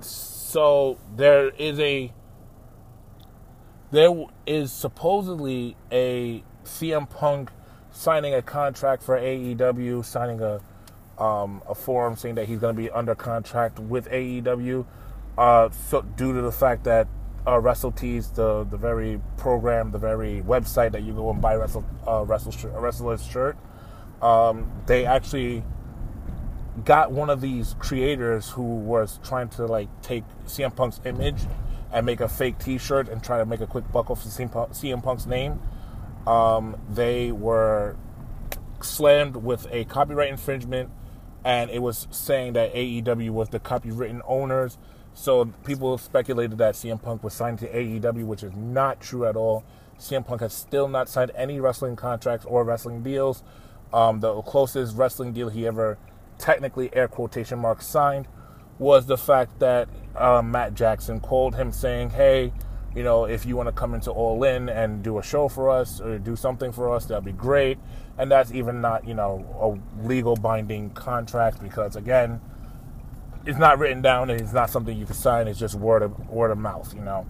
so 0.00 0.98
there 1.16 1.48
is 1.50 1.78
a 1.80 2.12
there 3.90 4.10
is 4.46 4.72
supposedly 4.72 5.76
a 5.90 6.42
CM 6.64 7.08
Punk 7.08 7.50
signing 7.92 8.34
a 8.34 8.42
contract 8.42 9.02
for 9.02 9.18
AEW, 9.18 10.04
signing 10.04 10.40
a 10.42 10.60
um, 11.22 11.62
a 11.66 11.74
form 11.74 12.16
saying 12.16 12.34
that 12.34 12.46
he's 12.46 12.58
going 12.58 12.76
to 12.76 12.82
be 12.82 12.90
under 12.90 13.14
contract 13.14 13.78
with 13.78 14.08
AEW. 14.10 14.84
Uh, 15.36 15.70
so 15.70 16.02
due 16.02 16.32
to 16.32 16.40
the 16.40 16.52
fact 16.52 16.84
that 16.84 17.08
uh, 17.46 17.52
WrestleTees, 17.52 18.34
the 18.34 18.64
the 18.64 18.76
very 18.76 19.20
program, 19.36 19.92
the 19.92 19.98
very 19.98 20.42
website 20.42 20.92
that 20.92 21.02
you 21.02 21.12
go 21.12 21.30
and 21.30 21.40
buy 21.40 21.54
wrestle 21.54 21.84
uh, 22.06 22.24
wrestle 22.24 22.52
wrestler's 22.80 23.24
shirt, 23.24 23.56
um, 24.22 24.70
they 24.86 25.04
actually 25.06 25.62
got 26.84 27.10
one 27.12 27.30
of 27.30 27.40
these 27.40 27.74
creators 27.78 28.50
who 28.50 28.62
was 28.62 29.18
trying 29.24 29.48
to 29.48 29.66
like 29.66 29.88
take 30.02 30.24
CM 30.46 30.74
Punk's 30.74 31.00
image 31.04 31.42
and 31.92 32.04
make 32.04 32.20
a 32.20 32.28
fake 32.28 32.58
T-shirt 32.58 33.08
and 33.08 33.22
try 33.22 33.38
to 33.38 33.46
make 33.46 33.60
a 33.60 33.66
quick 33.66 33.90
buck 33.92 34.10
off 34.10 34.22
CM, 34.24 35.02
Punk's 35.02 35.26
name. 35.26 35.60
Um, 36.26 36.76
they 36.90 37.32
were 37.32 37.96
slammed 38.82 39.36
with 39.36 39.66
a 39.70 39.84
copyright 39.84 40.28
infringement, 40.28 40.90
and 41.44 41.70
it 41.70 41.80
was 41.80 42.08
saying 42.10 42.54
that 42.54 42.74
AEW 42.74 43.30
was 43.30 43.48
the 43.50 43.60
copywritten 43.60 44.20
owners. 44.26 44.76
So 45.16 45.46
people 45.64 45.96
speculated 45.96 46.58
that 46.58 46.74
CM 46.74 47.00
Punk 47.00 47.24
was 47.24 47.32
signed 47.32 47.58
to 47.60 47.68
AEW, 47.68 48.24
which 48.26 48.42
is 48.42 48.52
not 48.54 49.00
true 49.00 49.24
at 49.24 49.34
all. 49.34 49.64
CM 49.98 50.26
Punk 50.26 50.42
has 50.42 50.52
still 50.52 50.88
not 50.88 51.08
signed 51.08 51.32
any 51.34 51.58
wrestling 51.58 51.96
contracts 51.96 52.44
or 52.44 52.64
wrestling 52.64 53.02
deals. 53.02 53.42
Um, 53.94 54.20
the 54.20 54.42
closest 54.42 54.94
wrestling 54.94 55.32
deal 55.32 55.48
he 55.48 55.66
ever 55.66 55.96
technically 56.38 56.94
air 56.94 57.08
quotation 57.08 57.58
marks 57.58 57.86
signed 57.86 58.28
was 58.78 59.06
the 59.06 59.16
fact 59.16 59.58
that 59.58 59.88
uh, 60.16 60.42
Matt 60.42 60.74
Jackson 60.74 61.18
called 61.18 61.54
him 61.54 61.72
saying, 61.72 62.10
"Hey, 62.10 62.52
you 62.94 63.02
know, 63.02 63.24
if 63.24 63.46
you 63.46 63.56
want 63.56 63.68
to 63.68 63.72
come 63.72 63.94
into 63.94 64.10
All 64.10 64.44
In 64.44 64.68
and 64.68 65.02
do 65.02 65.18
a 65.18 65.22
show 65.22 65.48
for 65.48 65.70
us 65.70 65.98
or 65.98 66.18
do 66.18 66.36
something 66.36 66.72
for 66.72 66.94
us, 66.94 67.06
that'd 67.06 67.24
be 67.24 67.32
great." 67.32 67.78
And 68.18 68.30
that's 68.30 68.52
even 68.52 68.82
not, 68.82 69.08
you 69.08 69.14
know, 69.14 69.80
a 69.96 70.06
legal 70.06 70.36
binding 70.36 70.90
contract 70.90 71.62
because 71.62 71.96
again, 71.96 72.38
it's 73.46 73.58
not 73.58 73.78
written 73.78 74.02
down 74.02 74.28
and 74.28 74.40
it's 74.40 74.52
not 74.52 74.70
something 74.70 74.96
you 74.96 75.06
can 75.06 75.14
sign. 75.14 75.46
It's 75.46 75.58
just 75.58 75.76
word 75.76 76.02
of 76.02 76.28
word 76.28 76.50
of 76.50 76.58
mouth, 76.58 76.92
you 76.94 77.00
know. 77.00 77.26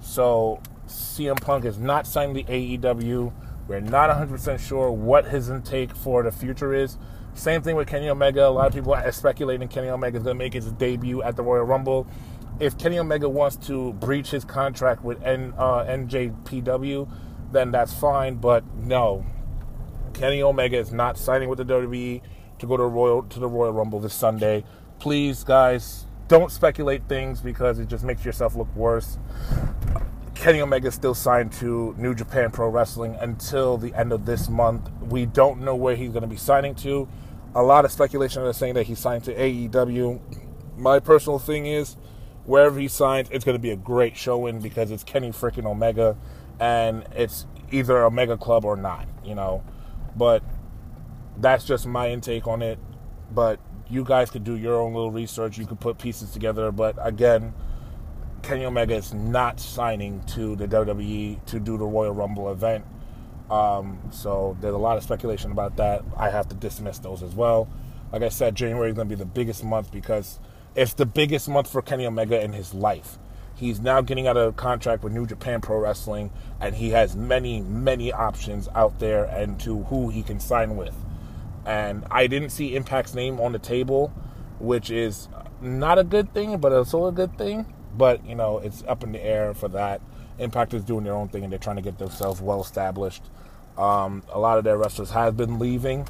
So 0.00 0.60
CM 0.86 1.40
Punk 1.40 1.64
is 1.64 1.78
not 1.78 2.06
signing 2.06 2.34
the 2.34 2.44
AEW. 2.44 3.32
We're 3.68 3.80
not 3.80 4.10
100% 4.10 4.58
sure 4.58 4.90
what 4.90 5.26
his 5.26 5.48
intake 5.48 5.94
for 5.94 6.24
the 6.24 6.32
future 6.32 6.74
is. 6.74 6.98
Same 7.34 7.62
thing 7.62 7.76
with 7.76 7.88
Kenny 7.88 8.10
Omega. 8.10 8.46
A 8.46 8.50
lot 8.50 8.66
of 8.66 8.74
people 8.74 8.92
are 8.92 9.12
speculating 9.12 9.68
Kenny 9.68 9.88
Omega 9.88 10.18
is 10.18 10.24
going 10.24 10.36
to 10.36 10.38
make 10.38 10.52
his 10.52 10.70
debut 10.72 11.22
at 11.22 11.36
the 11.36 11.42
Royal 11.42 11.64
Rumble. 11.64 12.06
If 12.58 12.76
Kenny 12.76 12.98
Omega 12.98 13.28
wants 13.28 13.56
to 13.68 13.92
breach 13.94 14.30
his 14.30 14.44
contract 14.44 15.02
with 15.02 15.22
N, 15.22 15.54
uh, 15.56 15.84
NJPW, 15.84 17.08
then 17.52 17.70
that's 17.70 17.94
fine. 17.94 18.34
But 18.34 18.64
no, 18.74 19.24
Kenny 20.12 20.42
Omega 20.42 20.76
is 20.76 20.92
not 20.92 21.16
signing 21.16 21.48
with 21.48 21.58
the 21.58 21.64
WWE 21.64 22.20
to 22.58 22.66
go 22.66 22.76
to 22.76 22.84
Royal 22.84 23.22
to 23.22 23.40
the 23.40 23.48
Royal 23.48 23.72
Rumble 23.72 24.00
this 24.00 24.14
Sunday. 24.14 24.64
Please, 25.02 25.42
guys, 25.42 26.06
don't 26.28 26.52
speculate 26.52 27.08
things 27.08 27.40
because 27.40 27.80
it 27.80 27.88
just 27.88 28.04
makes 28.04 28.24
yourself 28.24 28.54
look 28.54 28.72
worse. 28.76 29.18
Kenny 30.36 30.60
Omega 30.60 30.86
is 30.86 30.94
still 30.94 31.12
signed 31.12 31.50
to 31.54 31.92
New 31.98 32.14
Japan 32.14 32.52
Pro 32.52 32.68
Wrestling 32.68 33.16
until 33.18 33.76
the 33.76 33.92
end 33.94 34.12
of 34.12 34.26
this 34.26 34.48
month. 34.48 34.88
We 35.00 35.26
don't 35.26 35.62
know 35.62 35.74
where 35.74 35.96
he's 35.96 36.10
going 36.10 36.22
to 36.22 36.28
be 36.28 36.36
signing 36.36 36.76
to. 36.76 37.08
A 37.56 37.62
lot 37.64 37.84
of 37.84 37.90
speculation 37.90 38.44
is 38.44 38.56
saying 38.56 38.74
that 38.74 38.84
he's 38.84 39.00
signed 39.00 39.24
to 39.24 39.34
AEW. 39.34 40.20
My 40.76 41.00
personal 41.00 41.40
thing 41.40 41.66
is, 41.66 41.96
wherever 42.44 42.78
he 42.78 42.86
signs, 42.86 43.28
it's 43.32 43.44
going 43.44 43.56
to 43.56 43.60
be 43.60 43.72
a 43.72 43.76
great 43.76 44.16
showing 44.16 44.60
because 44.60 44.92
it's 44.92 45.02
Kenny 45.02 45.30
freaking 45.30 45.66
Omega, 45.66 46.16
and 46.60 47.04
it's 47.10 47.44
either 47.72 48.04
a 48.04 48.10
mega 48.12 48.36
club 48.36 48.64
or 48.64 48.76
not, 48.76 49.08
you 49.24 49.34
know. 49.34 49.64
But 50.14 50.44
that's 51.38 51.64
just 51.64 51.88
my 51.88 52.10
intake 52.10 52.46
on 52.46 52.62
it. 52.62 52.78
But 53.32 53.58
you 53.92 54.04
guys 54.04 54.30
could 54.30 54.42
do 54.42 54.56
your 54.56 54.80
own 54.80 54.94
little 54.94 55.10
research. 55.10 55.58
You 55.58 55.66
could 55.66 55.78
put 55.78 55.98
pieces 55.98 56.30
together. 56.30 56.72
But 56.72 56.96
again, 56.98 57.52
Kenny 58.42 58.64
Omega 58.64 58.94
is 58.94 59.12
not 59.12 59.60
signing 59.60 60.22
to 60.28 60.56
the 60.56 60.66
WWE 60.66 61.44
to 61.46 61.60
do 61.60 61.76
the 61.76 61.84
Royal 61.84 62.12
Rumble 62.12 62.50
event. 62.50 62.86
Um, 63.50 63.98
so 64.10 64.56
there's 64.62 64.74
a 64.74 64.78
lot 64.78 64.96
of 64.96 65.02
speculation 65.02 65.52
about 65.52 65.76
that. 65.76 66.02
I 66.16 66.30
have 66.30 66.48
to 66.48 66.54
dismiss 66.54 67.00
those 67.00 67.22
as 67.22 67.34
well. 67.34 67.68
Like 68.10 68.22
I 68.22 68.30
said, 68.30 68.54
January 68.54 68.88
is 68.88 68.96
going 68.96 69.08
to 69.08 69.14
be 69.14 69.18
the 69.18 69.26
biggest 69.26 69.62
month 69.62 69.92
because 69.92 70.40
it's 70.74 70.94
the 70.94 71.06
biggest 71.06 71.50
month 71.50 71.70
for 71.70 71.82
Kenny 71.82 72.06
Omega 72.06 72.42
in 72.42 72.54
his 72.54 72.72
life. 72.72 73.18
He's 73.54 73.78
now 73.78 74.00
getting 74.00 74.26
out 74.26 74.38
of 74.38 74.56
contract 74.56 75.04
with 75.04 75.12
New 75.12 75.26
Japan 75.26 75.60
Pro 75.60 75.78
Wrestling, 75.78 76.30
and 76.60 76.74
he 76.74 76.90
has 76.90 77.14
many, 77.14 77.60
many 77.60 78.10
options 78.10 78.68
out 78.74 78.98
there 78.98 79.24
and 79.26 79.60
to 79.60 79.82
who 79.84 80.08
he 80.08 80.22
can 80.22 80.40
sign 80.40 80.76
with. 80.76 80.94
And 81.64 82.04
I 82.10 82.26
didn't 82.26 82.50
see 82.50 82.74
Impact's 82.74 83.14
name 83.14 83.40
on 83.40 83.52
the 83.52 83.58
table, 83.58 84.12
which 84.58 84.90
is 84.90 85.28
not 85.60 85.98
a 85.98 86.04
good 86.04 86.34
thing, 86.34 86.58
but 86.58 86.72
it's 86.72 86.92
also 86.92 87.06
a 87.06 87.12
good 87.12 87.38
thing 87.38 87.66
but, 87.96 88.24
you 88.26 88.34
know, 88.34 88.58
it's 88.58 88.82
up 88.88 89.02
in 89.04 89.12
the 89.12 89.22
air 89.22 89.54
for 89.54 89.68
that. 89.68 90.00
Impact 90.38 90.74
is 90.74 90.82
doing 90.82 91.04
their 91.04 91.14
own 91.14 91.28
thing 91.28 91.44
and 91.44 91.52
they're 91.52 91.58
trying 91.58 91.76
to 91.76 91.82
get 91.82 91.98
themselves 91.98 92.40
well 92.40 92.60
established. 92.60 93.22
Um, 93.76 94.22
a 94.30 94.38
lot 94.38 94.58
of 94.58 94.64
their 94.64 94.76
wrestlers 94.76 95.10
have 95.10 95.36
been 95.36 95.58
leaving, 95.58 96.06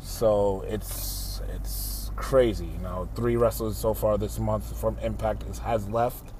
so 0.00 0.64
it's 0.66 1.40
it's 1.54 2.10
crazy. 2.16 2.66
You 2.66 2.78
know, 2.78 3.08
three 3.14 3.36
wrestlers 3.36 3.76
so 3.76 3.94
far 3.94 4.18
this 4.18 4.38
month 4.38 4.78
from 4.80 4.98
Impact 4.98 5.44
has 5.58 5.88
left, 5.88 6.32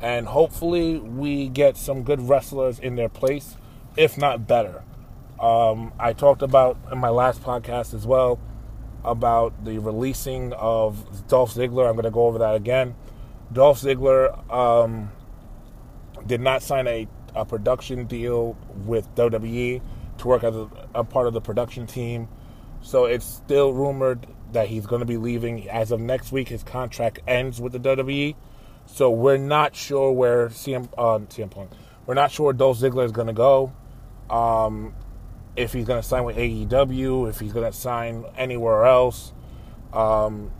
and 0.00 0.26
hopefully 0.26 0.98
we 0.98 1.48
get 1.48 1.76
some 1.76 2.04
good 2.04 2.20
wrestlers 2.20 2.78
in 2.78 2.94
their 2.94 3.08
place, 3.08 3.56
if 3.96 4.16
not 4.16 4.46
better. 4.46 4.84
Um, 5.40 5.92
I 5.98 6.12
talked 6.12 6.42
about 6.42 6.78
in 6.90 6.98
my 6.98 7.10
last 7.10 7.42
podcast 7.42 7.94
as 7.94 8.06
well 8.06 8.40
about 9.04 9.64
the 9.64 9.78
releasing 9.78 10.52
of 10.54 11.28
Dolph 11.28 11.54
Ziggler. 11.54 11.88
I'm 11.88 11.94
going 11.94 12.04
to 12.04 12.10
go 12.10 12.26
over 12.26 12.38
that 12.38 12.56
again. 12.56 12.96
Dolph 13.52 13.80
Ziggler 13.80 14.52
um, 14.52 15.10
did 16.26 16.40
not 16.40 16.62
sign 16.62 16.86
a, 16.86 17.06
a, 17.34 17.44
production 17.44 18.06
deal 18.06 18.56
with 18.84 19.12
WWE 19.14 19.80
to 20.18 20.28
work 20.28 20.44
as 20.44 20.54
a, 20.54 20.68
a, 20.94 21.04
part 21.04 21.26
of 21.26 21.32
the 21.32 21.40
production 21.40 21.86
team. 21.86 22.28
So 22.82 23.06
it's 23.06 23.24
still 23.24 23.72
rumored 23.72 24.26
that 24.52 24.68
he's 24.68 24.86
going 24.86 25.00
to 25.00 25.06
be 25.06 25.16
leaving. 25.16 25.68
As 25.70 25.92
of 25.92 26.00
next 26.00 26.32
week, 26.32 26.48
his 26.48 26.62
contract 26.62 27.20
ends 27.26 27.60
with 27.60 27.72
the 27.72 27.80
WWE. 27.80 28.34
So 28.86 29.10
we're 29.10 29.36
not 29.38 29.76
sure 29.76 30.12
where 30.12 30.48
CM, 30.48 30.88
uh, 30.98 31.20
CM 31.26 31.50
Punk, 31.50 31.70
we're 32.06 32.14
not 32.14 32.30
sure 32.32 32.52
Dolph 32.52 32.78
Ziggler 32.78 33.04
is 33.04 33.12
going 33.12 33.28
to 33.28 33.32
go. 33.32 33.72
Um, 34.28 34.94
if 35.58 35.72
he's 35.72 35.84
going 35.84 36.00
to 36.00 36.06
sign 36.06 36.24
with 36.24 36.36
AEW, 36.36 37.28
if 37.28 37.40
he's 37.40 37.52
going 37.52 37.70
to 37.70 37.76
sign 37.76 38.24
anywhere 38.36 38.86
else. 38.86 39.32
Um, 39.92 40.52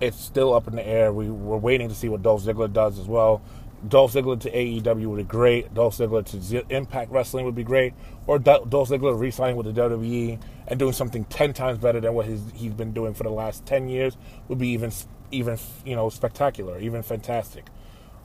it's 0.00 0.18
still 0.18 0.54
up 0.54 0.66
in 0.66 0.76
the 0.76 0.86
air. 0.86 1.12
We, 1.12 1.28
we're 1.28 1.58
waiting 1.58 1.90
to 1.90 1.94
see 1.94 2.08
what 2.08 2.22
Dolph 2.22 2.42
Ziggler 2.44 2.72
does 2.72 2.98
as 2.98 3.06
well. 3.06 3.42
Dolph 3.86 4.14
Ziggler 4.14 4.40
to 4.40 4.50
AEW 4.50 5.06
would 5.06 5.16
be 5.18 5.24
great. 5.24 5.74
Dolph 5.74 5.96
Ziggler 5.98 6.24
to 6.24 6.40
Z- 6.40 6.62
Impact 6.70 7.10
Wrestling 7.10 7.44
would 7.44 7.54
be 7.54 7.64
great. 7.64 7.92
Or 8.26 8.38
Dolph 8.38 8.70
Ziggler 8.70 9.18
re-signing 9.18 9.56
with 9.56 9.74
the 9.74 9.78
WWE 9.78 10.40
and 10.68 10.78
doing 10.78 10.92
something 10.92 11.24
ten 11.24 11.52
times 11.52 11.78
better 11.78 12.00
than 12.00 12.14
what 12.14 12.26
his, 12.26 12.40
he's 12.54 12.72
been 12.72 12.92
doing 12.92 13.12
for 13.12 13.24
the 13.24 13.30
last 13.30 13.66
ten 13.66 13.88
years 13.88 14.16
would 14.48 14.58
be 14.58 14.68
even 14.68 14.92
even 15.32 15.58
you 15.84 15.96
know 15.96 16.08
spectacular, 16.08 16.78
even 16.78 17.02
fantastic. 17.02 17.66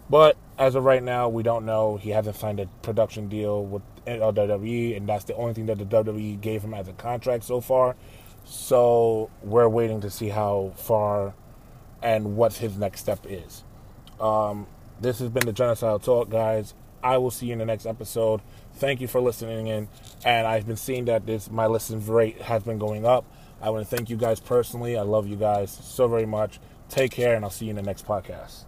But 0.09 0.37
as 0.57 0.75
of 0.75 0.83
right 0.83 1.03
now, 1.03 1.29
we 1.29 1.43
don't 1.43 1.65
know. 1.65 1.97
He 1.97 2.11
hasn't 2.11 2.35
signed 2.35 2.59
a 2.59 2.67
production 2.81 3.27
deal 3.27 3.65
with 3.65 3.81
WWE, 4.05 4.95
and 4.95 5.09
that's 5.09 5.23
the 5.25 5.35
only 5.35 5.53
thing 5.53 5.65
that 5.65 5.77
the 5.77 5.85
WWE 5.85 6.39
gave 6.39 6.63
him 6.63 6.73
as 6.73 6.87
a 6.87 6.93
contract 6.93 7.43
so 7.43 7.61
far. 7.61 7.95
So 8.45 9.31
we're 9.41 9.67
waiting 9.67 10.01
to 10.01 10.11
see 10.11 10.29
how 10.29 10.73
far 10.75 11.33
and 12.01 12.37
what 12.37 12.53
his 12.53 12.77
next 12.77 13.01
step 13.01 13.25
is. 13.27 13.63
Um, 14.19 14.67
this 15.01 15.19
has 15.19 15.29
been 15.29 15.45
the 15.45 15.53
Genocide 15.53 16.03
Talk, 16.03 16.29
guys. 16.29 16.75
I 17.03 17.17
will 17.17 17.31
see 17.31 17.47
you 17.47 17.53
in 17.53 17.59
the 17.59 17.65
next 17.65 17.85
episode. 17.85 18.41
Thank 18.75 19.01
you 19.01 19.07
for 19.07 19.21
listening 19.21 19.67
in. 19.67 19.87
And 20.23 20.47
I've 20.47 20.67
been 20.67 20.77
seeing 20.77 21.05
that 21.05 21.25
this 21.25 21.49
my 21.49 21.67
listen 21.67 22.05
rate 22.05 22.41
has 22.41 22.63
been 22.63 22.77
going 22.77 23.05
up. 23.05 23.25
I 23.61 23.69
want 23.69 23.87
to 23.87 23.95
thank 23.95 24.09
you 24.09 24.17
guys 24.17 24.39
personally. 24.39 24.97
I 24.97 25.01
love 25.01 25.27
you 25.27 25.35
guys 25.35 25.71
so 25.71 26.07
very 26.07 26.25
much. 26.25 26.59
Take 26.89 27.11
care, 27.11 27.35
and 27.35 27.43
I'll 27.43 27.51
see 27.51 27.65
you 27.65 27.71
in 27.71 27.75
the 27.77 27.81
next 27.81 28.05
podcast. 28.05 28.65